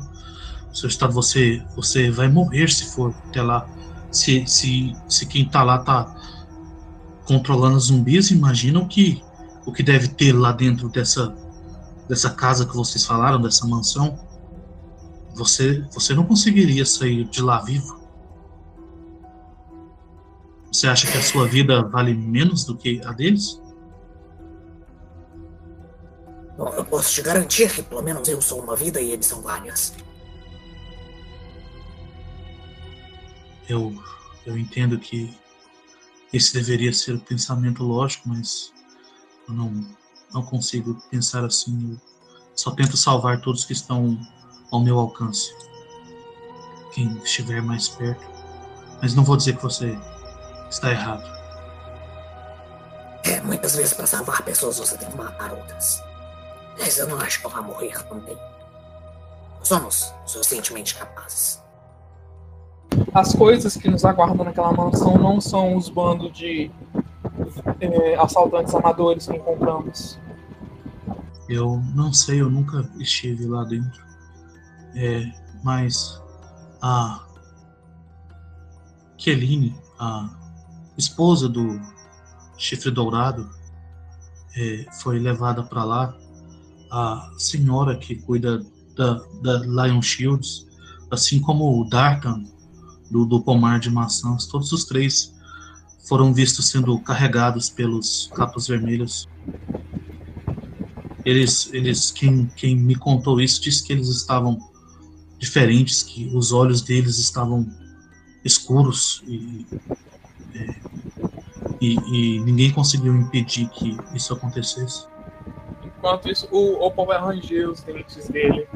[0.73, 3.69] seu estado, você, você vai morrer se for até lá.
[4.11, 6.15] Se, se, se quem tá lá tá
[7.27, 9.21] controlando zumbis, imagina o que,
[9.67, 11.35] o que deve ter lá dentro dessa,
[12.07, 14.17] dessa casa que vocês falaram, dessa mansão.
[15.39, 17.97] Você, você não conseguiria sair de lá vivo.
[20.69, 23.61] Você acha que a sua vida vale menos do que a deles?
[26.57, 29.41] Bom, eu posso te garantir que pelo menos eu sou uma vida e eles são
[29.41, 29.95] várias.
[33.69, 33.95] Eu,
[34.45, 35.33] eu entendo que
[36.33, 38.73] esse deveria ser o pensamento lógico, mas
[39.47, 39.95] eu não,
[40.33, 41.93] não consigo pensar assim.
[41.93, 41.97] Eu
[42.57, 44.19] só tento salvar todos que estão
[44.71, 45.55] ao meu alcance.
[46.93, 48.27] Quem estiver mais perto.
[49.01, 49.97] Mas não vou dizer que você
[50.69, 51.23] está errado.
[53.23, 56.03] É, muitas vezes para salvar pessoas você tem que matar outras.
[56.79, 58.37] Mas eu não acho que eu vá morrer também.
[59.63, 61.61] Somos suficientemente capazes.
[63.13, 66.71] As coisas que nos aguardam naquela mansão não são os bandos de
[67.81, 70.19] eh, assaltantes amadores que encontramos.
[71.47, 74.08] Eu não sei, eu nunca estive lá dentro.
[74.95, 75.31] É,
[75.63, 76.21] mas
[76.81, 77.25] a
[79.17, 80.29] Keline, a
[80.97, 81.79] esposa do
[82.57, 83.49] Chifre Dourado,
[84.55, 86.17] é, foi levada para lá.
[86.91, 88.65] A senhora que cuida
[88.95, 90.65] da, da Lion Shields,
[91.11, 92.43] assim como o Dartan
[93.11, 95.33] do, do pomar de maçãs, todos os três
[96.07, 99.27] foram vistos sendo carregados pelos capas vermelhos.
[101.23, 104.57] Eles, eles quem, quem me contou isso disse que eles estavam
[105.39, 107.65] diferentes, que os olhos deles estavam
[108.43, 109.65] escuros e,
[110.53, 110.75] é,
[111.81, 115.07] e, e ninguém conseguiu impedir que isso acontecesse.
[115.83, 118.67] Enquanto isso, o Opal vai ranger os dentes dele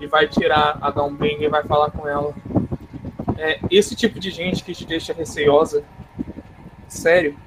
[0.00, 2.34] e vai tirar a Downbang e vai falar com ela.
[3.36, 5.84] É, esse tipo de gente que te deixa receosa,
[6.88, 7.38] sério,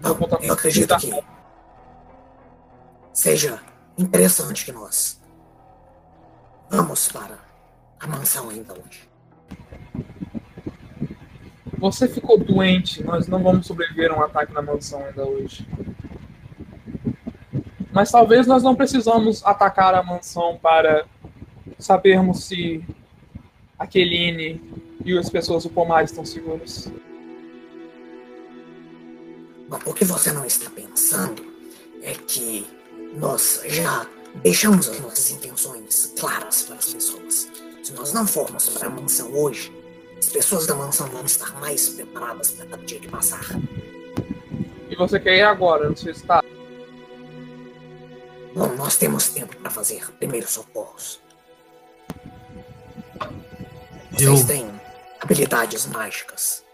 [0.00, 1.12] Não, contar- eu acredito que
[3.18, 3.60] seja
[3.98, 5.20] interessante que nós
[6.70, 7.36] vamos para
[7.98, 9.08] a mansão ainda hoje.
[11.80, 15.66] você ficou doente, nós não vamos sobreviver a um ataque na mansão ainda hoje.
[17.90, 21.04] Mas talvez nós não precisamos atacar a mansão para
[21.76, 22.84] sabermos se
[23.76, 24.62] a Keline
[25.04, 26.88] e as pessoas do pomar estão seguras.
[29.68, 31.44] Bom, o que você não está pensando
[32.00, 32.77] é que
[33.18, 34.06] nós já
[34.42, 37.48] deixamos as nossas intenções claras para as pessoas.
[37.82, 39.72] Se nós não formos para a mansão hoje,
[40.16, 43.44] as pessoas da mansão vão estar mais preparadas para cada dia que passar.
[44.88, 46.42] E você quer ir agora, não sei se está.
[48.54, 51.20] Bom, nós temos tempo para fazer primeiros socorros.
[54.20, 54.80] Eu, Vocês têm
[55.20, 56.64] habilidades mágicas.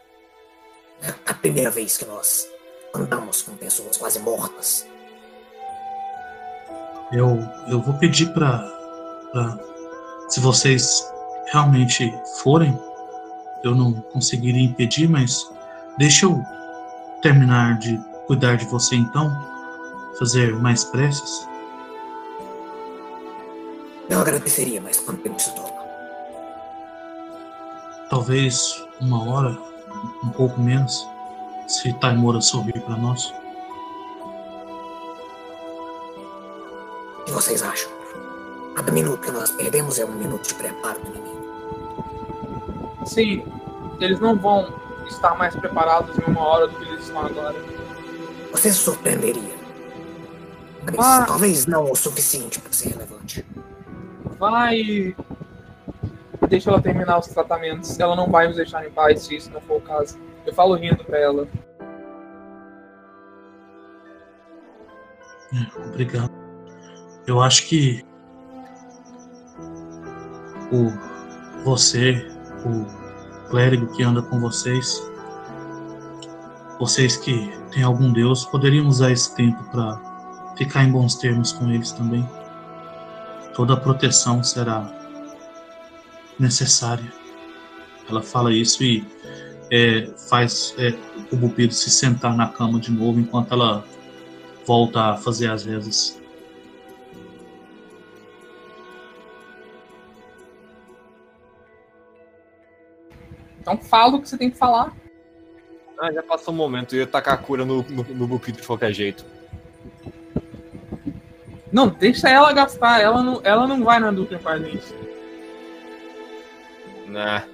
[1.03, 2.49] É a primeira vez que nós
[2.95, 4.87] andamos com pessoas quase mortas.
[7.13, 7.39] Eu,
[7.69, 8.73] eu vou pedir para
[10.29, 11.13] se vocês
[11.53, 12.79] realmente forem,
[13.63, 15.51] eu não conseguiria impedir, mas
[15.99, 16.43] deixa eu
[17.23, 19.31] terminar de cuidar de você então,
[20.19, 21.49] fazer mais preces.
[24.09, 25.75] Eu agradeceria, mas quanto tempo isso toma?
[28.11, 29.59] Talvez uma hora,
[30.23, 31.09] um pouco menos,
[31.67, 33.33] se Taimora sorrir para nós.
[37.25, 37.91] Que vocês acham?
[38.75, 41.35] Cada minuto que nós perdemos é um minuto de preparo do inimigo.
[43.07, 43.45] Sim,
[44.01, 44.67] eles não vão
[45.07, 47.55] estar mais preparados em uma hora do que eles estão agora.
[48.53, 49.55] Você se surpreenderia.
[50.85, 51.25] Mas Ah.
[51.27, 53.45] talvez não o suficiente para ser relevante.
[54.39, 55.15] Vai.
[56.49, 57.99] Deixa ela terminar os tratamentos.
[57.99, 60.19] Ela não vai nos deixar em paz se isso não for o caso.
[60.47, 61.49] Eu falo rindo pra ela.
[65.53, 66.44] É, Obrigado.
[67.27, 68.05] Eu acho que
[70.71, 70.93] o
[71.65, 72.27] você,
[72.67, 75.03] o clérigo que anda com vocês,
[76.79, 81.71] vocês que têm algum deus, poderiam usar esse tempo para ficar em bons termos com
[81.71, 82.29] eles também.
[83.55, 84.93] Toda a proteção será
[86.39, 87.11] necessária.
[88.09, 89.07] Ela fala isso e
[89.71, 90.95] é, faz é,
[91.33, 93.83] o Bupido se sentar na cama de novo enquanto ela
[94.67, 96.21] volta a fazer as rezas.
[103.65, 104.95] Então fala o que você tem que falar.
[105.99, 106.95] Ah, já passou um momento.
[106.95, 109.25] Eu ia tacar a cura no, no, no de qualquer jeito.
[111.73, 113.01] Não, deixa ela gastar.
[113.01, 114.95] Ela não, ela não vai na dupla com a gente.
[117.07, 117.45] Nah.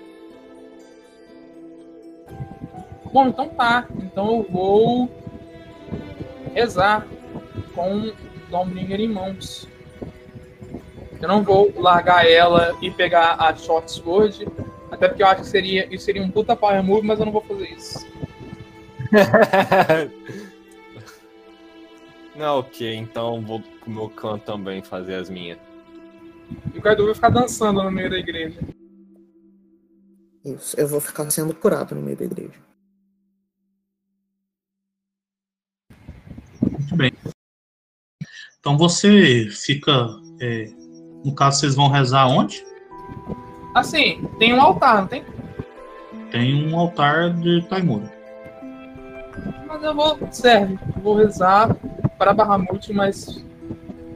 [3.13, 3.87] Bom, então tá.
[4.03, 5.09] Então eu vou
[6.53, 7.07] rezar
[7.73, 8.13] com
[8.51, 9.69] Dombringer em mãos.
[11.23, 14.45] Eu não vou largar ela e pegar a Short Sword.
[14.91, 17.32] Até porque eu acho que seria, isso seria um puta power move, mas eu não
[17.32, 18.07] vou fazer isso.
[22.36, 25.59] Não, ok, então vou pro meu clã também fazer as minhas.
[26.74, 28.59] E o Kaido vai ficar dançando no meio da igreja.
[30.45, 32.59] Isso, eu vou ficar sendo curado no meio da igreja.
[36.62, 37.12] Muito bem.
[38.59, 39.93] Então você fica.
[40.41, 40.70] é,
[41.24, 42.64] no caso, vocês vão rezar onde?
[43.75, 45.25] Assim, tem um altar, não tem?
[46.31, 48.11] Tem um altar de Taimura.
[49.66, 50.18] Mas eu vou.
[50.31, 50.79] Serve.
[51.03, 51.75] Vou rezar
[52.18, 53.45] para Bahamut, mas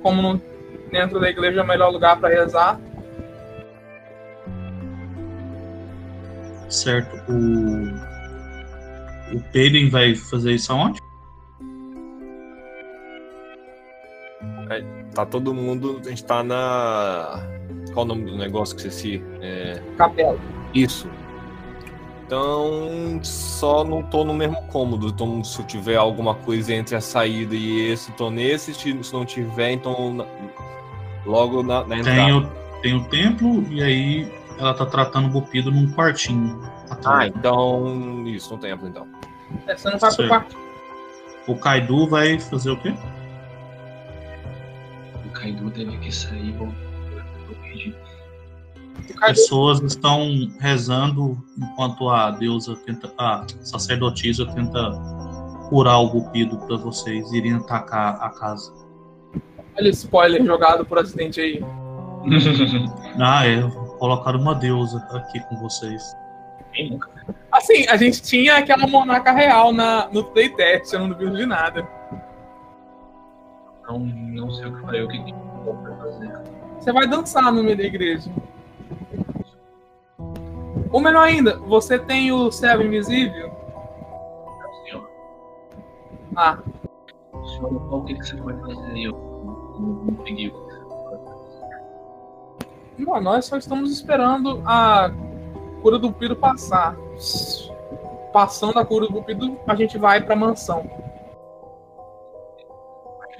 [0.02, 0.40] como não,
[0.90, 2.78] dentro da igreja é o melhor lugar para rezar,
[6.74, 7.16] Certo.
[7.30, 8.14] O.
[9.36, 11.00] O Peyden vai fazer isso aonde?
[15.14, 16.00] Tá todo mundo.
[16.04, 17.46] A gente tá na.
[17.92, 19.24] Qual o nome do negócio que você se.
[19.40, 19.80] É...
[19.96, 20.38] capela.
[20.74, 21.08] Isso.
[22.26, 25.08] Então, só não tô no mesmo cômodo.
[25.08, 28.74] Então, se eu tiver alguma coisa entre a saída e esse, tô nesse.
[28.74, 30.14] Se não tiver, então.
[30.14, 30.26] na-
[31.26, 32.20] Logo na, na entrada.
[32.20, 32.46] Tem o,
[32.82, 36.60] tem o templo e aí ela tá tratando o Bupido num quartinho.
[37.04, 38.24] Ah, então.
[38.26, 39.06] Isso, no templo, então.
[39.66, 40.28] É, você não vai pro Certo.
[40.28, 40.56] quarto.
[41.46, 42.94] O Kaidu vai fazer o quê?
[45.44, 46.54] O Kaido teve que sair
[47.74, 47.94] e
[49.20, 53.12] Pessoas estão rezando enquanto a deusa tenta.
[53.18, 54.92] A sacerdotisa tenta
[55.68, 58.72] curar o Bupido para vocês irem atacar a casa.
[59.76, 61.64] olha spoiler jogado por acidente aí.
[63.20, 63.62] Ah, é.
[63.98, 66.02] Colocaram uma deusa aqui com vocês.
[67.52, 71.86] Assim, a gente tinha aquela monarca real na, no playtest, eu não duvido de nada.
[73.86, 76.32] Não, não sei o que falei, o que que eu pra fazer.
[76.78, 78.30] Você vai dançar no meio da igreja.
[80.90, 83.48] Ou melhor ainda, você tem o servo invisível?
[83.48, 85.10] Não, senhor.
[86.36, 86.58] Ah,
[87.46, 88.98] Senhor, o que, que você pode fazer?
[88.98, 89.12] Eu
[89.78, 90.80] não, peguei o que você
[92.96, 93.06] fazer.
[93.06, 95.10] não, nós só estamos esperando a
[95.82, 96.96] cura do Pido passar.
[98.32, 101.03] Passando a cura do Pido, a gente vai pra mansão.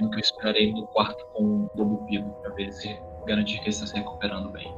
[0.01, 3.87] Eu esperarei no quarto com o Lobo Pido pra ver se garantir que ele está
[3.87, 4.75] se recuperando bem.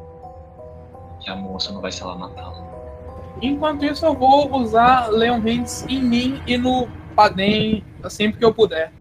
[1.21, 2.67] Que a moça não vai se lá matá-lo.
[3.41, 8.53] Enquanto isso, eu vou usar Leon Hands em mim e no Padem sempre que eu
[8.53, 8.93] puder.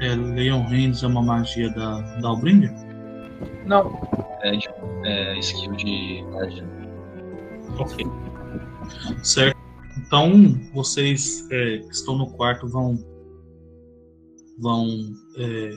[0.00, 2.72] É, Leon Hands é uma magia da, da Albringer?
[3.66, 4.00] Não,
[4.42, 6.68] É, tipo, é skill de Legend.
[7.78, 8.06] Ok.
[9.22, 9.58] Certo.
[9.96, 12.98] Então, vocês é, que estão no quarto vão
[14.58, 14.88] vão
[15.36, 15.70] é,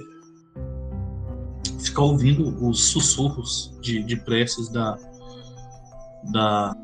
[1.79, 4.97] ficar ouvindo os sussurros de, de preces da,
[6.31, 6.75] da.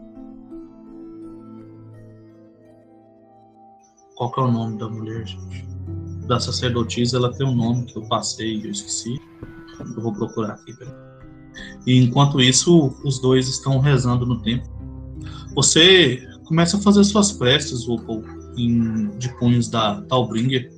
[4.16, 5.68] Qual que é o nome da mulher, gente?
[6.28, 9.20] Da sacerdotisa, ela tem um nome que eu passei e eu esqueci.
[9.80, 10.74] Eu vou procurar aqui.
[11.86, 14.72] E enquanto isso, os dois estão rezando no templo
[15.56, 18.24] Você começa a fazer suas preces, Opal,
[19.18, 20.72] de punhos da Talbringer.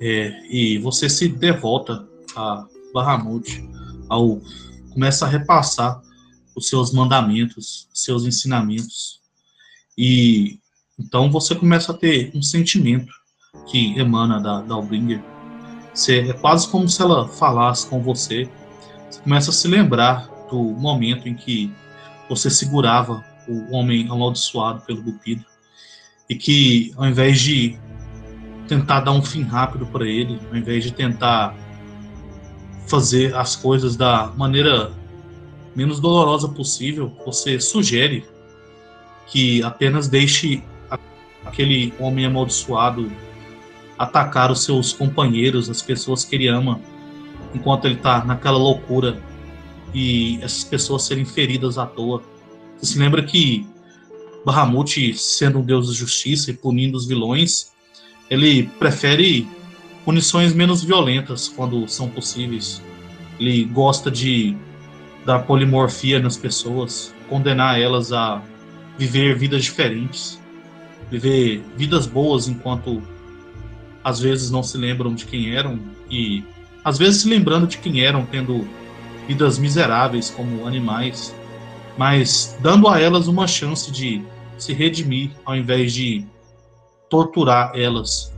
[0.00, 3.64] É, e você se devota a Bahamut,
[4.08, 4.40] ao
[4.92, 6.00] começa a repassar
[6.56, 9.20] os seus mandamentos, seus ensinamentos.
[9.96, 10.58] E
[10.98, 13.12] então você começa a ter um sentimento
[13.66, 15.22] que emana da, da Albringer.
[15.92, 18.48] Você, é quase como se ela falasse com você.
[19.10, 21.72] Você começa a se lembrar do momento em que
[22.28, 25.44] você segurava o homem amaldiçoado pelo Cupido
[26.28, 27.78] e que ao invés de
[28.66, 31.54] tentar dar um fim rápido para ele, ao invés de tentar
[32.86, 34.92] fazer as coisas da maneira
[35.74, 38.24] menos dolorosa possível, você sugere
[39.26, 40.62] que apenas deixe
[41.44, 43.10] aquele homem amaldiçoado
[43.98, 46.80] atacar os seus companheiros, as pessoas que ele ama,
[47.54, 49.20] enquanto ele está naquela loucura
[49.94, 52.22] e essas pessoas serem feridas à toa.
[52.78, 53.66] Você se lembra que
[54.44, 57.72] Bahamut, sendo um deus da justiça e punindo os vilões,
[58.30, 59.46] ele prefere
[60.04, 62.82] punições menos violentas quando são possíveis.
[63.38, 64.56] Ele gosta de
[65.24, 68.40] dar polimorfia nas pessoas, condenar elas a
[68.96, 70.40] viver vidas diferentes,
[71.10, 73.02] viver vidas boas enquanto
[74.02, 76.44] às vezes não se lembram de quem eram e
[76.84, 78.66] às vezes se lembrando de quem eram, tendo
[79.26, 81.34] vidas miseráveis como animais,
[81.98, 84.22] mas dando a elas uma chance de
[84.56, 86.24] se redimir ao invés de
[87.08, 88.32] torturar elas.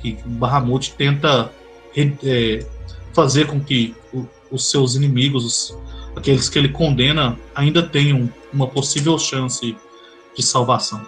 [0.00, 1.50] Que Bahamut tenta
[1.96, 2.66] é,
[3.12, 5.78] fazer com que o, os seus inimigos, os,
[6.16, 9.76] aqueles que ele condena, ainda tenham uma possível chance
[10.36, 11.06] de salvação.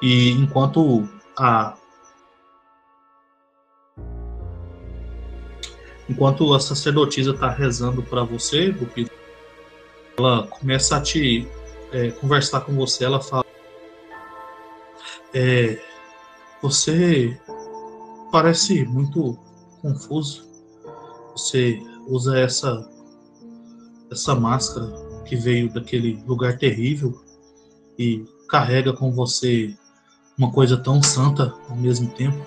[0.00, 1.74] E enquanto a
[6.08, 9.10] enquanto a sacerdotisa está rezando para você, Lupito,
[10.16, 11.46] ela começa a te
[11.92, 13.04] é, conversar com você.
[13.04, 13.44] Ela fala:
[15.34, 15.78] é,
[16.62, 17.40] Você
[18.32, 19.38] parece muito
[19.80, 20.48] confuso.
[21.32, 22.88] Você usa essa
[24.10, 24.86] essa máscara
[25.26, 27.22] que veio daquele lugar terrível
[27.98, 29.76] e carrega com você
[30.36, 32.38] uma coisa tão santa ao mesmo tempo.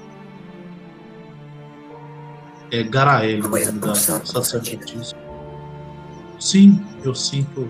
[2.71, 3.41] É Garael,
[3.79, 5.15] da sacerdotisa.
[6.39, 7.67] Sim, eu sinto.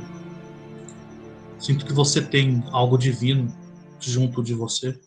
[1.60, 3.54] Sinto que você tem algo divino
[4.00, 4.98] junto de você.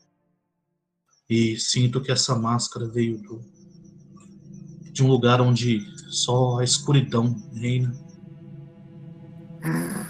[1.28, 3.40] E sinto que essa máscara veio do,
[4.92, 7.94] de um lugar onde só a escuridão reina.
[9.64, 10.04] Hum,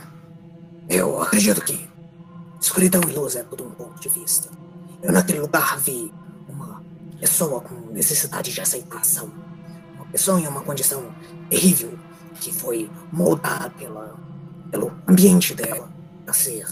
[0.88, 1.88] eu acredito que
[2.60, 4.50] escuridão e luz é tudo um ponto de vista.
[5.02, 6.12] Eu naquele lugar vi
[6.48, 6.82] uma
[7.20, 9.30] pessoa com necessidade de aceitação.
[9.94, 11.14] Uma pessoa em uma condição
[11.48, 11.96] terrível
[12.40, 14.18] que foi moldada pela,
[14.70, 15.88] pelo ambiente dela
[16.26, 16.66] a ser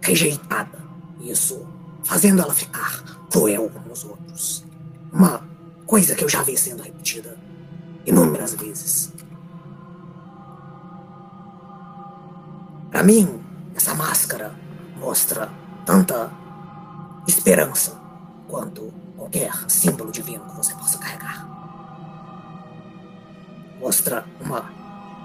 [0.00, 0.82] rejeitada.
[1.20, 1.66] Isso
[2.04, 4.64] fazendo ela ficar cruel com os outros.
[5.12, 5.42] Uma
[5.86, 7.36] coisa que eu já vi sendo repetida
[8.06, 9.12] inúmeras vezes.
[12.90, 13.42] Para mim,
[13.74, 14.54] essa máscara
[14.98, 15.50] mostra
[15.84, 16.30] tanta
[17.26, 17.98] esperança
[18.48, 21.48] quanto qualquer símbolo divino que você possa carregar.
[23.80, 24.64] Mostra uma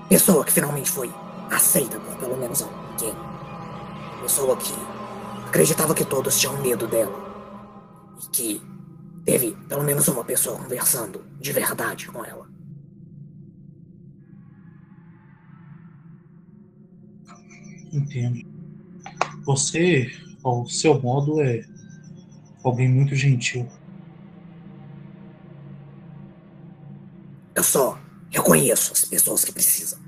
[0.09, 1.13] pessoa que finalmente foi
[1.51, 3.15] aceita por pelo menos alguém.
[4.21, 4.73] Pessoa que
[5.49, 7.27] acreditava que todos tinham medo dela.
[8.23, 8.61] E que
[9.25, 12.47] teve pelo menos uma pessoa conversando de verdade com ela.
[17.91, 18.47] Entendo.
[19.43, 20.11] Você,
[20.43, 21.65] ao seu modo, é
[22.63, 23.67] alguém muito gentil.
[27.55, 29.99] Eu só reconheço as pessoas que precisam.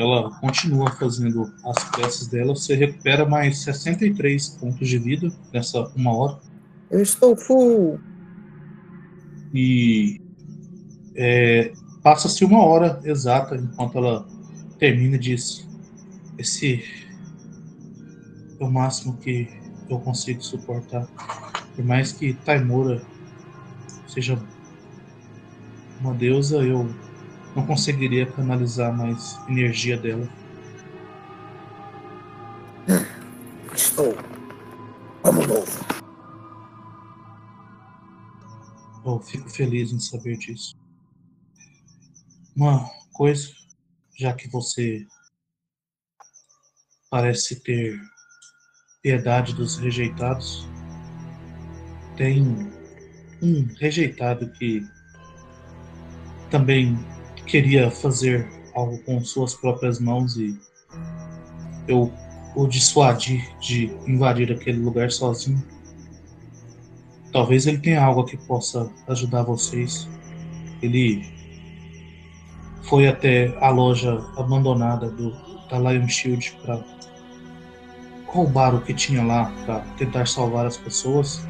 [0.00, 2.54] Ela continua fazendo as preces dela.
[2.54, 6.38] Você recupera mais 63 pontos de vida nessa uma hora.
[6.90, 8.00] Eu estou full.
[9.52, 10.18] E
[11.14, 11.72] é,
[12.02, 14.26] passa-se uma hora exata enquanto ela
[14.78, 15.68] termina diz:
[16.38, 16.82] Esse
[18.58, 19.50] é o máximo que
[19.90, 21.06] eu consigo suportar.
[21.76, 23.02] Por mais que Taimura
[24.08, 24.42] seja
[26.00, 26.88] uma deusa, eu
[27.54, 30.28] não conseguiria canalizar mais energia dela.
[33.74, 34.14] Estou
[35.22, 35.90] como novo.
[39.04, 40.76] Eu fico feliz em saber disso.
[42.56, 43.50] Uma coisa,
[44.18, 45.06] já que você
[47.10, 48.00] parece ter
[49.02, 50.68] piedade dos rejeitados.
[52.16, 52.42] Tem
[53.42, 54.86] um rejeitado que
[56.50, 56.98] também
[57.50, 60.56] queria fazer algo com suas próprias mãos e
[61.88, 62.12] eu
[62.54, 65.62] o dissuadi de invadir aquele lugar sozinho.
[67.32, 70.08] Talvez ele tenha algo que possa ajudar vocês.
[70.82, 71.24] Ele
[72.82, 75.30] foi até a loja abandonada do,
[75.68, 76.84] da Lion Shield para
[78.26, 81.46] roubar o que tinha lá para tentar salvar as pessoas.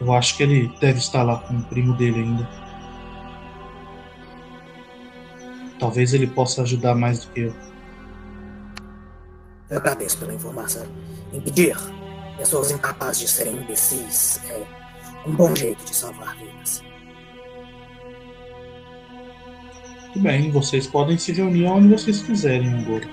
[0.00, 2.67] Eu acho que ele deve estar lá com o primo dele ainda.
[5.78, 7.54] Talvez ele possa ajudar mais do que eu.
[9.70, 10.86] Eu agradeço pela informação.
[11.32, 11.76] Impedir
[12.36, 14.66] pessoas incapazes de serem imbecis é
[15.26, 16.82] um bom jeito de salvar vidas.
[20.12, 23.06] Tudo bem, vocês podem se reunir onde vocês quiserem agora.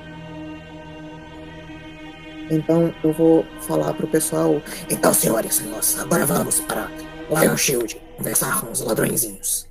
[2.50, 4.62] Então eu vou falar pro pessoal.
[4.90, 6.90] Então, senhores, nós agora vamos para
[7.30, 9.68] Lion Shield conversar com os ladrõezinhos.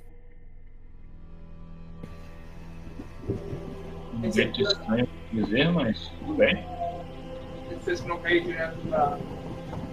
[4.25, 6.65] Um jeito estranho de dizer, mas tudo bem.
[7.69, 9.17] Ele fez pra não cair direto pra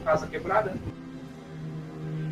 [0.05, 0.75] casa quebrada?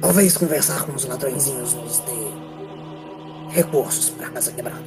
[0.00, 4.82] Talvez conversar com os ladrõezinhos nos dê recursos para casa quebrada.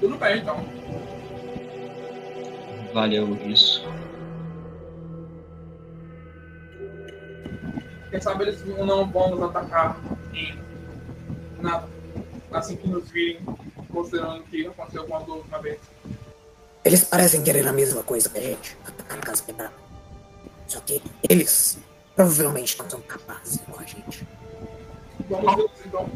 [0.00, 0.64] Tudo bem, então.
[2.94, 3.84] Valeu isso.
[8.10, 10.00] Quem sabe eles não vão nos atacar
[10.32, 10.56] em
[11.60, 11.88] nada.
[12.52, 13.42] Assim que nos virem,
[13.94, 15.80] considerando que aconteceu alguma coisa uma vez.
[16.84, 19.72] Eles parecem querer a mesma coisa que a gente, atacar a casa quebrada.
[20.66, 21.78] Só que eles
[22.14, 24.26] provavelmente não são capazes igual a gente.
[25.30, 26.10] Vamos ver então.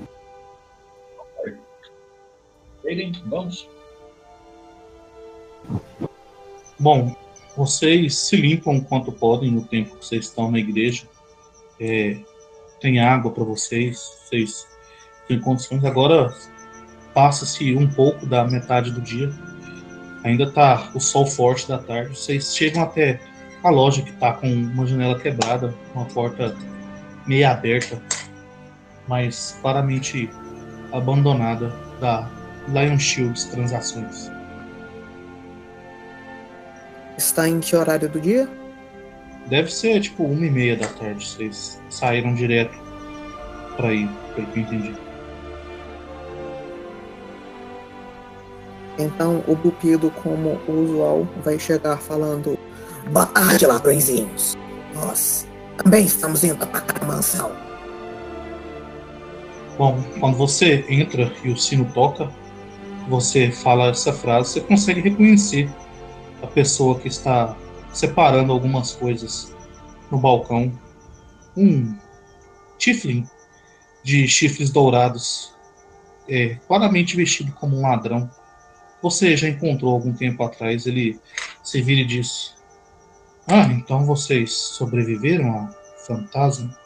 [2.85, 3.69] Aiden, vamos.
[6.79, 7.17] Bom,
[7.57, 11.09] vocês se limpam quanto podem no tempo que vocês estão na igreja.
[11.81, 12.19] É,
[12.81, 14.67] tem água para vocês, vocês
[15.27, 15.85] têm condições.
[15.85, 16.35] Agora
[17.19, 19.29] passa-se um pouco da metade do dia.
[20.23, 22.17] Ainda tá o sol forte da tarde.
[22.17, 23.19] Vocês chegam até
[23.65, 26.55] a loja que tá com uma janela quebrada, uma porta
[27.27, 28.01] meia aberta,
[29.09, 30.31] mas claramente
[30.93, 32.31] abandonada da
[32.69, 34.31] Lion Shields Transações.
[37.17, 38.49] Está em que horário do dia?
[39.49, 41.27] Deve ser tipo uma e meia da tarde.
[41.27, 42.79] Vocês saíram direto
[43.77, 45.08] para ir, pelo que eu entendi.
[48.99, 52.59] Então o Bupido, como usual, vai chegar falando:
[53.13, 54.57] Boa tarde, ladrõezinhos.
[54.95, 55.47] Nós
[55.77, 57.53] também estamos indo atacar a mansão.
[59.79, 62.29] Bom, quando você entra e o sino toca,
[63.09, 65.71] você fala essa frase, você consegue reconhecer
[66.43, 67.57] a pessoa que está
[67.93, 69.55] separando algumas coisas
[70.11, 70.73] no balcão.
[71.57, 71.97] Um
[72.77, 73.25] Tiflin
[74.03, 75.55] de chifres dourados,
[76.29, 78.29] é, claramente vestido como um ladrão.
[79.03, 80.87] Você já encontrou algum tempo atrás.
[80.87, 81.19] Ele
[81.63, 82.57] se vira e diz:
[83.47, 85.69] Ah, então vocês sobreviveram ao
[86.07, 86.77] fantasma?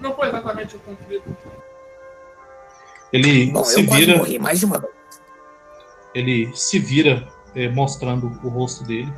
[0.00, 1.36] Não foi exatamente o conflito.
[3.12, 4.18] Ele Bom, se eu quase vira.
[4.18, 4.92] morri mais de uma vez.
[6.14, 9.10] ele se vira é, mostrando o rosto dele,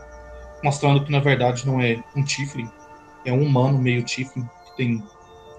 [0.62, 2.70] mostrando que na verdade não é um Tiflin,
[3.24, 5.02] é um humano meio Tiflin, que tem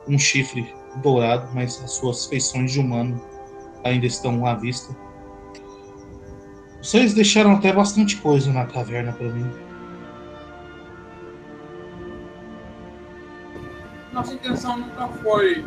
[0.07, 0.73] um chifre
[1.03, 3.21] dourado, mas as suas feições de humano
[3.83, 4.95] ainda estão à vista.
[6.81, 9.49] Vocês deixaram até bastante coisa na caverna para mim.
[14.11, 15.65] Nossa intenção nunca foi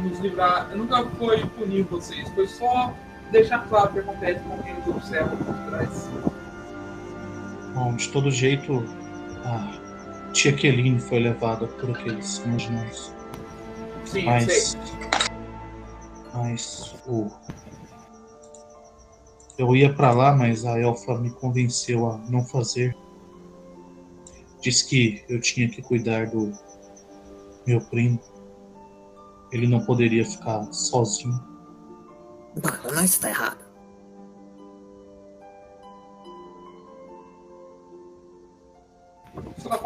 [0.00, 2.94] nos livrar, nunca foi punir vocês, foi só
[3.30, 6.10] deixar claro o que acontece com quem nos observa por trás.
[7.74, 8.84] Bom, de todo jeito,
[9.44, 13.12] a tia Keline foi levada por aqueles imaginários.
[14.04, 14.44] Sim, eu Mas.
[14.44, 15.09] sei.
[16.40, 17.30] Mas o.
[19.58, 22.96] Eu ia pra lá, mas a Elfa me convenceu a não fazer.
[24.60, 26.50] Disse que eu tinha que cuidar do
[27.66, 28.18] meu primo.
[29.52, 31.38] Ele não poderia ficar sozinho.
[32.56, 33.58] Bom, não está errado.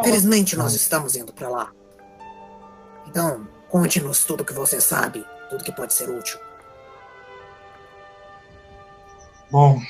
[0.05, 1.73] Felizmente nós estamos indo para lá.
[3.09, 6.39] Então, conte-nos tudo que você sabe, tudo que pode ser útil.
[9.51, 9.81] Bom,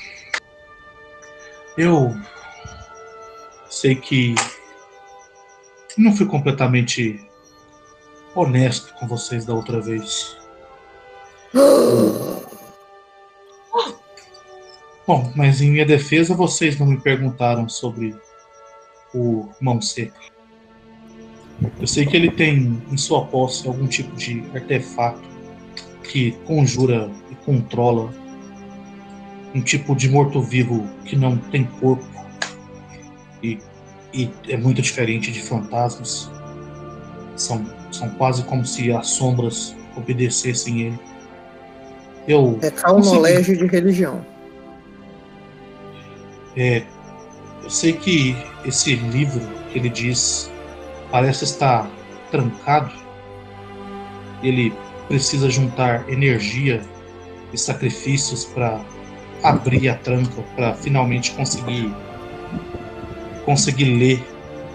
[1.77, 2.13] eu
[3.69, 4.35] sei que
[5.97, 7.27] não fui completamente
[8.35, 10.37] honesto com vocês da outra vez.
[15.07, 18.15] Bom, mas em minha defesa, vocês não me perguntaram sobre
[19.13, 20.19] o Mão Seca.
[21.79, 25.34] Eu sei que ele tem em sua posse algum tipo de artefato
[26.05, 28.11] que conjura e controla
[29.53, 32.05] um tipo de morto-vivo que não tem corpo
[33.41, 33.59] e,
[34.13, 36.29] e, é muito diferente de fantasmas.
[37.35, 40.99] São, são quase como se as sombras obedecessem ele.
[42.27, 44.25] Eu é calmolégio de religião.
[46.57, 46.83] É,
[47.63, 49.41] eu sei que esse livro
[49.71, 50.51] que ele diz
[51.11, 51.89] parece estar
[52.31, 52.91] trancado.
[54.41, 54.73] Ele
[55.07, 56.81] precisa juntar energia
[57.53, 58.83] e sacrifícios para
[59.43, 61.93] abrir a tranca, para finalmente conseguir
[63.45, 64.25] conseguir ler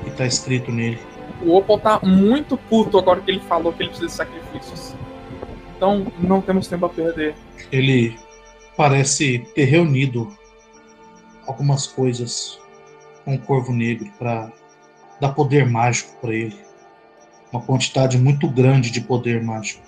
[0.00, 0.98] o que está escrito nele.
[1.42, 4.94] O Opal tá muito puto agora que ele falou que ele precisa de sacrifícios.
[5.76, 7.34] Então não temos tempo a perder.
[7.72, 8.16] Ele
[8.76, 10.28] parece ter reunido
[11.46, 12.60] algumas coisas
[13.24, 14.52] com o Corvo Negro para
[15.20, 16.56] dar poder mágico para ele.
[17.52, 19.82] Uma quantidade muito grande de poder mágico.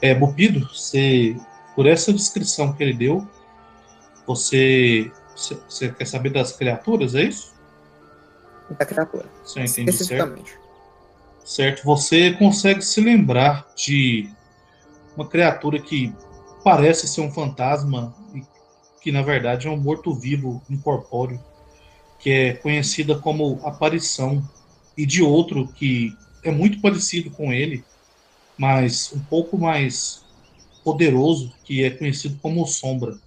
[0.00, 1.36] É, Bupido, você,
[1.74, 3.26] por essa descrição que ele deu,
[4.26, 7.54] você, você quer saber das criaturas, é isso?
[8.78, 9.26] Da criatura.
[9.44, 10.42] Você entende certo?
[11.44, 11.84] Certo.
[11.84, 14.28] Você consegue se lembrar de
[15.16, 16.12] uma criatura que
[16.64, 18.42] parece ser um fantasma e
[19.00, 21.40] que na verdade é um morto-vivo incorpóreo,
[22.18, 24.42] que é conhecida como aparição,
[24.96, 26.12] e de outro que
[26.42, 27.84] é muito parecido com ele,
[28.56, 30.24] mas um pouco mais
[30.84, 33.18] poderoso, que é conhecido como sombra.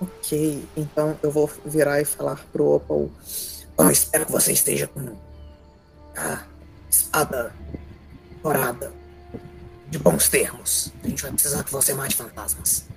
[0.00, 3.10] Ok, então eu vou virar e falar pro Opal.
[3.76, 5.16] Bom, espero que você esteja com
[6.16, 6.44] a
[6.90, 7.52] espada
[8.42, 8.92] dourada
[9.88, 10.92] de bons termos.
[11.02, 12.88] A gente vai precisar que você mate fantasmas.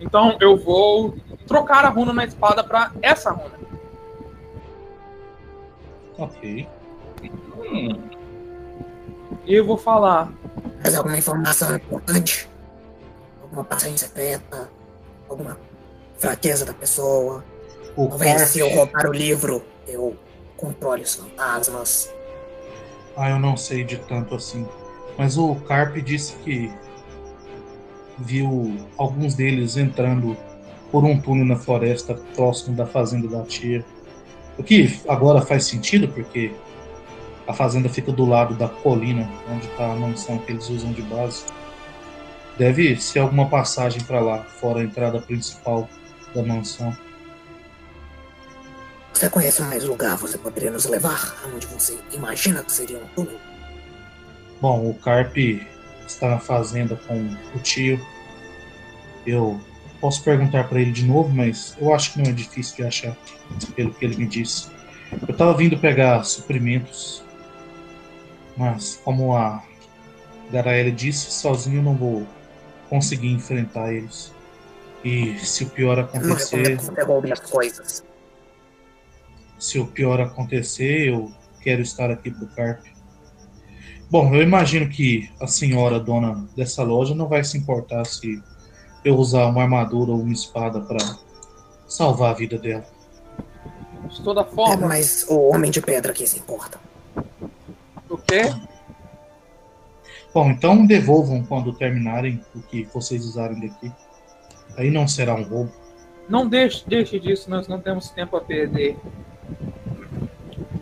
[0.00, 3.58] Então eu vou trocar a runa na espada para essa runa.
[6.18, 6.68] Ok.
[7.58, 7.98] Hum.
[9.46, 10.32] E eu vou falar.
[10.82, 12.48] Mais alguma informação importante?
[13.42, 14.70] Alguma passagem secreta?
[15.28, 15.58] Alguma
[16.18, 17.44] fraqueza da pessoa?
[17.96, 20.16] O Talvez Carp- se eu roubar o livro, eu
[20.56, 22.12] controle os fantasmas.
[23.16, 24.66] Ah, eu não sei de tanto assim.
[25.16, 26.72] Mas o Carp disse que
[28.18, 30.36] viu alguns deles entrando
[30.90, 33.84] por um túnel na floresta próximo da fazenda da tia.
[34.58, 36.52] O que agora faz sentido, porque
[37.46, 41.02] a fazenda fica do lado da colina, onde está a mansão que eles usam de
[41.02, 41.44] base.
[42.56, 45.88] Deve ser alguma passagem para lá, fora a entrada principal
[46.34, 46.96] da mansão.
[49.12, 50.16] Você conhece mais lugar?
[50.18, 53.38] Você poderia nos levar aonde você imagina que seria um túnel?
[54.60, 55.36] Bom, o Carp
[56.06, 58.00] está na fazenda com o tio.
[59.26, 59.60] Eu
[60.00, 63.16] posso perguntar para ele de novo, mas eu acho que não é difícil de achar,
[63.74, 64.68] pelo que ele me disse.
[65.26, 67.23] Eu estava vindo pegar suprimentos,
[68.56, 69.62] mas como a
[70.50, 72.26] Garaele disse, sozinho eu não vou
[72.88, 74.32] conseguir enfrentar eles.
[75.04, 78.04] E se o pior Eu não acontecer, recomendo que você roube as coisas.
[79.58, 81.30] se o pior acontecer, eu
[81.62, 82.84] quero estar aqui pro Carp.
[84.10, 88.40] Bom, eu imagino que a senhora dona dessa loja não vai se importar se
[89.04, 90.98] eu usar uma armadura ou uma espada para
[91.88, 92.86] salvar a vida dela.
[94.08, 96.78] De toda É, forma, mas o Homem de Pedra que se importa.
[98.08, 98.42] O quê?
[100.32, 103.92] Bom, então devolvam quando terminarem o que vocês usarem daqui.
[104.76, 105.72] Aí não será um roubo.
[106.28, 108.96] Não deixe, deixe disso, nós não temos tempo a perder.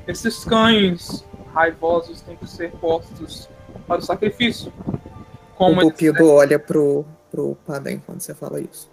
[0.07, 3.49] Esses cães raivosos têm que ser postos
[3.87, 4.73] para o sacrifício.
[5.57, 8.91] Como o eles Pupido olha pro, pro Padem quando você fala isso.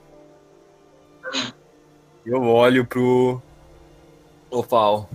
[2.25, 3.41] Eu olho pro
[4.51, 5.09] Opal.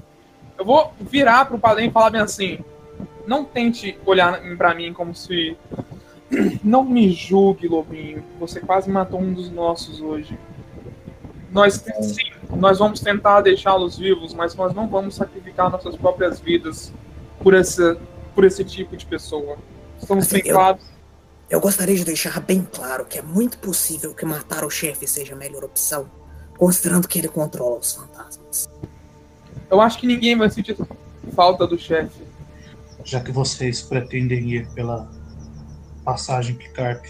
[0.56, 2.64] Eu vou virar pro padrinho e falar bem assim:
[3.26, 5.56] não tente olhar pra mim como se.
[6.64, 8.24] Não me julgue, Lobinho.
[8.40, 10.36] Você quase matou um dos nossos hoje.
[11.52, 16.92] Nós, sim, nós vamos tentar deixá-los vivos, mas nós não vamos sacrificar nossas próprias vidas
[17.40, 17.96] por, essa,
[18.34, 19.56] por esse tipo de pessoa.
[20.00, 20.78] Estamos Assim, bem eu-.
[21.48, 25.34] Eu gostaria de deixar bem claro que é muito possível que matar o chefe seja
[25.34, 26.10] a melhor opção,
[26.56, 28.68] considerando que ele controla os fantasmas.
[29.70, 30.76] Eu acho que ninguém vai sentir
[31.32, 32.24] falta do chefe.
[33.04, 35.08] Já que vocês pretendem ir pela
[36.04, 37.04] passagem que Carp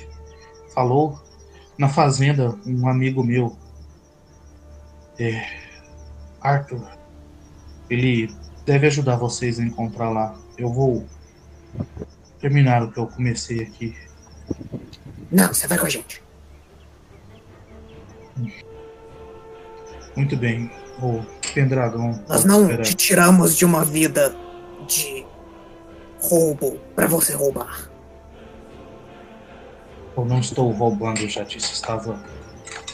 [0.74, 1.22] falou,
[1.78, 3.56] na fazenda, um amigo meu,
[5.18, 5.44] é,
[6.40, 6.86] Arthur,
[7.88, 8.34] ele
[8.66, 10.34] deve ajudar vocês a encontrar lá.
[10.58, 11.06] Eu vou
[12.40, 13.96] terminar o que eu comecei aqui.
[15.30, 16.22] Não, você vai com a gente.
[20.16, 20.70] Muito bem.
[21.02, 22.22] O Pendragão.
[22.28, 24.34] Nós não te tiramos de uma vida
[24.86, 25.26] de
[26.28, 27.88] roubo pra você roubar.
[30.16, 31.72] Eu não estou roubando, já disse.
[31.72, 32.18] Estava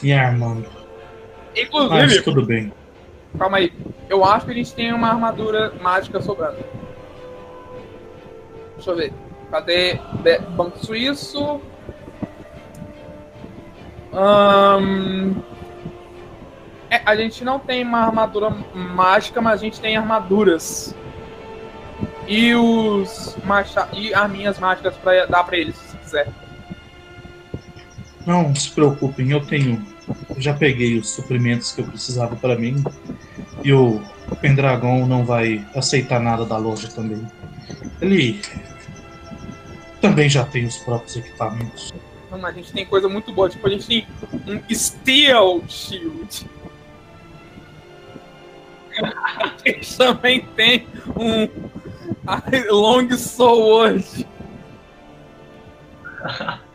[0.01, 0.67] me armando.
[1.55, 2.71] Mas Inclusive, tudo bem.
[3.37, 3.71] calma aí.
[4.09, 6.57] Eu acho que a gente tem uma armadura mágica sobrando.
[8.75, 9.13] Deixa eu ver.
[9.51, 9.99] Cadê?
[10.23, 11.61] Be- Banco Suíço.
[16.89, 20.93] É, a gente não tem uma armadura mágica, mas a gente tem armaduras.
[22.27, 26.27] E os macha e arminhas mágicas pra dar pra eles, se quiser.
[28.25, 29.85] Não se preocupem, eu tenho.
[30.29, 32.83] Eu já peguei os suprimentos que eu precisava para mim.
[33.63, 34.01] E o
[34.39, 37.25] Pendragon não vai aceitar nada da loja também.
[37.99, 38.41] Ele
[39.99, 41.93] também já tem os próprios equipamentos.
[42.29, 43.49] Não, a gente tem coisa muito boa.
[43.49, 44.07] Tipo, a gente tem
[44.47, 46.49] um Steel Shield.
[49.01, 50.85] A gente também tem
[51.15, 51.47] um
[52.69, 54.27] Long Sword.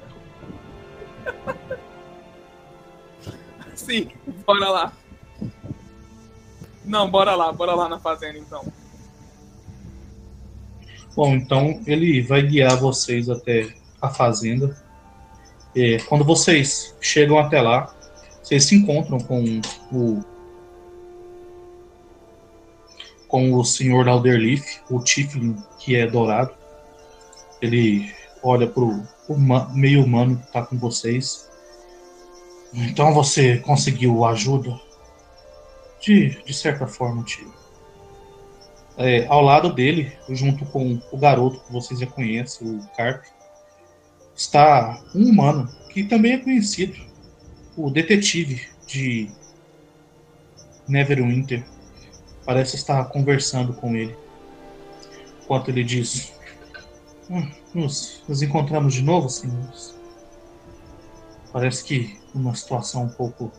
[3.75, 4.11] Sim,
[4.45, 4.93] bora lá.
[6.85, 8.65] Não, bora lá, bora lá na fazenda então.
[11.15, 14.77] Bom, então ele vai guiar vocês até a fazenda.
[15.75, 17.95] É, quando vocês chegam até lá,
[18.43, 19.61] vocês se encontram com
[19.93, 20.25] o
[23.29, 26.55] com o senhor Alderleaf, o Tiflin, que é dourado.
[27.61, 28.13] Ele
[28.43, 29.03] olha pro,
[29.73, 31.51] meio humano que tá com vocês.
[32.73, 34.79] Então você conseguiu ajuda?
[36.01, 37.53] De, de certa forma, tio.
[38.99, 43.25] É, ao lado dele, junto com o garoto que vocês já conhecem, o Carp,
[44.35, 46.97] está um humano que também é conhecido,
[47.77, 49.31] o detetive de
[50.89, 51.65] Neverwinter.
[52.47, 54.17] Parece estar conversando com ele.
[55.43, 56.33] Enquanto ele diz:
[57.29, 59.95] "Hum, nos, nos encontramos de novo, senhores.
[61.53, 63.51] Parece que uma situação um pouco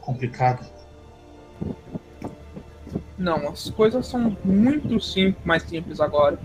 [0.00, 0.66] complicada.
[3.18, 6.38] Não, as coisas são muito sim, mais simples agora.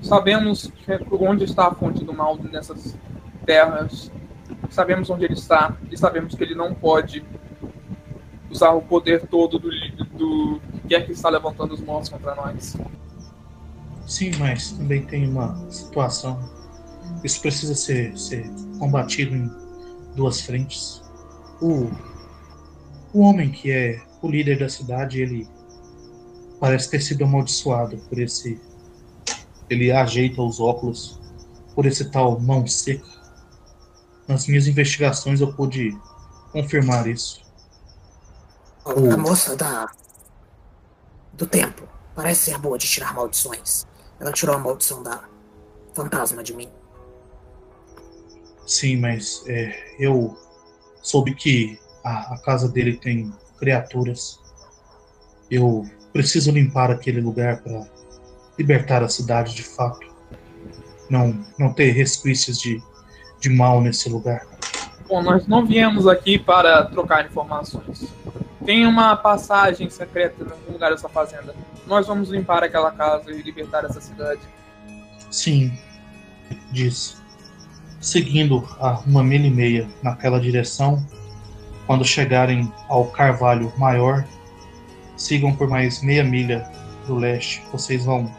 [0.00, 2.96] Sabemos que- onde está a fonte do mal nessas
[3.44, 4.10] terras.
[4.70, 7.24] Sabemos onde ele está e sabemos que ele não pode
[8.50, 9.70] usar o poder todo do,
[10.16, 10.60] do
[10.92, 12.76] que quer que está levantando os mortos contra nós.
[14.06, 16.38] Sim, mas também tem uma situação.
[17.24, 19.50] Isso precisa ser, ser combatido em
[20.14, 21.02] duas frentes.
[21.60, 21.90] O,
[23.14, 25.48] o homem que é o líder da cidade, ele
[26.60, 28.60] parece ter sido amaldiçoado por esse.
[29.70, 31.18] Ele ajeita os óculos
[31.74, 33.06] por esse tal mão seca.
[34.28, 35.96] Nas minhas investigações eu pude
[36.52, 37.40] confirmar isso.
[38.84, 39.88] A moça da.
[41.32, 43.86] Do tempo parece ser boa de tirar maldições.
[44.20, 45.24] Ela tirou a maldição da
[45.94, 46.68] fantasma de mim.
[48.66, 50.36] Sim, mas é, eu
[51.02, 54.40] soube que a, a casa dele tem criaturas.
[55.50, 57.86] Eu preciso limpar aquele lugar para
[58.58, 60.12] libertar a cidade de fato.
[61.10, 62.82] Não, não ter resquícios de,
[63.40, 64.46] de mal nesse lugar.
[65.08, 68.08] Bom, nós não viemos aqui para trocar informações.
[68.64, 71.54] Tem uma passagem secreta em algum lugar dessa fazenda.
[71.86, 74.40] Nós vamos limpar aquela casa e libertar essa cidade.
[75.30, 75.76] Sim,
[76.70, 77.20] diz.
[78.00, 81.04] Seguindo a uma milha e meia naquela direção,
[81.86, 84.24] quando chegarem ao Carvalho Maior,
[85.16, 86.70] sigam por mais meia milha
[87.06, 87.62] do leste.
[87.72, 88.32] Vocês vão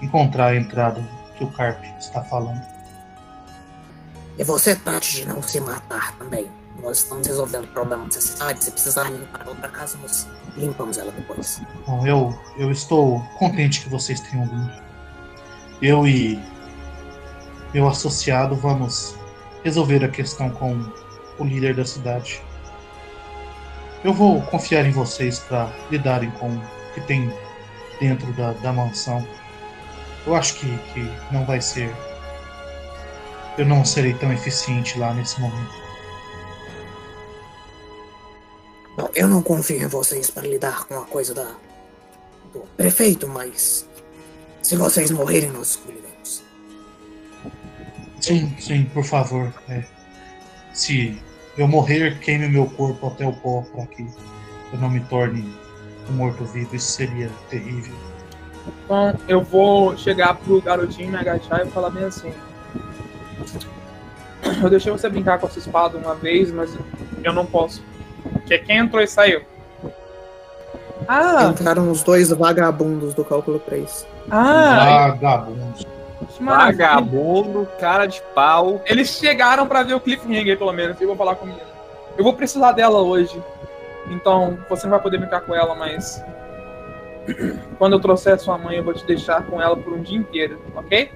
[0.00, 1.02] encontrar a entrada
[1.36, 2.62] que o Carp está falando.
[4.38, 6.46] E você trate de não se matar também.
[6.86, 8.62] Nós estamos resolvendo o problema dessa cidade.
[8.62, 10.24] Se precisar limpar outra casa, nós
[10.56, 11.60] limpamos ela depois.
[11.84, 14.70] Bom, eu, eu estou contente que vocês tenham vindo.
[15.82, 16.40] Eu e
[17.74, 19.16] meu associado vamos
[19.64, 20.80] resolver a questão com
[21.40, 22.40] o líder da cidade.
[24.04, 26.62] Eu vou confiar em vocês para lidarem com o
[26.94, 27.36] que tem
[27.98, 29.26] dentro da, da mansão.
[30.24, 31.92] Eu acho que, que não vai ser.
[33.58, 35.85] Eu não serei tão eficiente lá nesse momento.
[38.96, 41.54] Bom, eu não confio em vocês para lidar com a coisa da.
[42.52, 43.86] do prefeito, mas.
[44.62, 46.42] Se vocês morrerem, nós cuidaremos.
[48.20, 49.52] Sim, sim, por favor.
[49.68, 49.84] é.
[50.72, 51.20] Se
[51.56, 54.02] eu morrer, queime meu corpo até o pó para que
[54.72, 55.44] eu não me torne
[56.10, 56.74] um morto-vivo.
[56.74, 57.94] Isso seria terrível.
[58.84, 62.32] Então eu vou chegar pro garotinho, me agachar e falar bem assim.
[64.62, 66.76] Eu deixei você brincar com essa espada uma vez, mas
[67.22, 67.82] eu não posso
[68.46, 69.42] Que quem entrou e saiu?
[71.08, 74.06] Ah, Entraram os dois vagabundos do cálculo 3.
[74.30, 75.86] ah, Vagabundos.
[76.40, 78.80] Vagabundo, cara de pau.
[78.86, 81.60] Eles chegaram pra ver o Cliffhanger, pelo menos, e vão falar comigo.
[82.16, 83.40] Eu vou precisar dela hoje.
[84.10, 86.22] Então, você não vai poder brincar com ela, mas.
[87.78, 90.60] Quando eu trouxer sua mãe, eu vou te deixar com ela por um dia inteiro,
[90.74, 91.10] ok?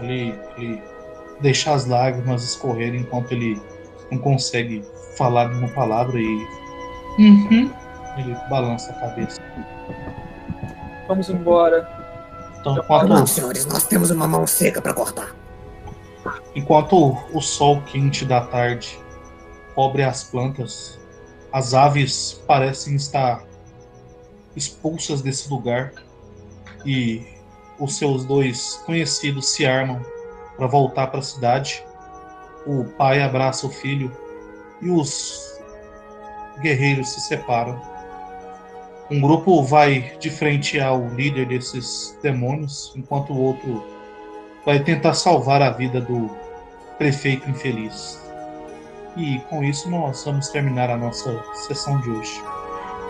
[0.00, 0.82] Ele, ele
[1.40, 3.60] deixa as lágrimas escorrerem enquanto ele
[4.14, 4.82] não consegue
[5.16, 6.46] falar nenhuma palavra e.
[7.18, 7.70] Uhum.
[8.16, 9.40] Ele balança a cabeça.
[11.08, 11.88] Vamos embora.
[12.60, 15.34] Então, Não, enquanto, senhores, nós temos uma mão seca para cortar.
[16.54, 18.98] enquanto o sol quente da tarde
[19.74, 20.98] cobre as plantas,
[21.52, 23.42] as aves parecem estar
[24.56, 25.92] expulsas desse lugar
[26.86, 27.26] e
[27.78, 30.00] os seus dois conhecidos se armam
[30.56, 31.84] para voltar para a cidade.
[32.66, 34.10] O pai abraça o filho
[34.80, 35.60] e os
[36.60, 37.80] guerreiros se separam.
[39.10, 43.84] Um grupo vai de frente ao líder desses demônios, enquanto o outro
[44.64, 46.30] vai tentar salvar a vida do
[46.96, 48.22] prefeito infeliz.
[49.16, 52.42] E com isso nós vamos terminar a nossa sessão de hoje.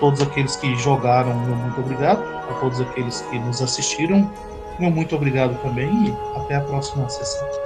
[0.01, 2.23] Todos aqueles que jogaram, meu muito obrigado.
[2.51, 4.31] A todos aqueles que nos assistiram,
[4.79, 5.89] meu muito obrigado também.
[6.09, 7.64] E até a próxima sessão.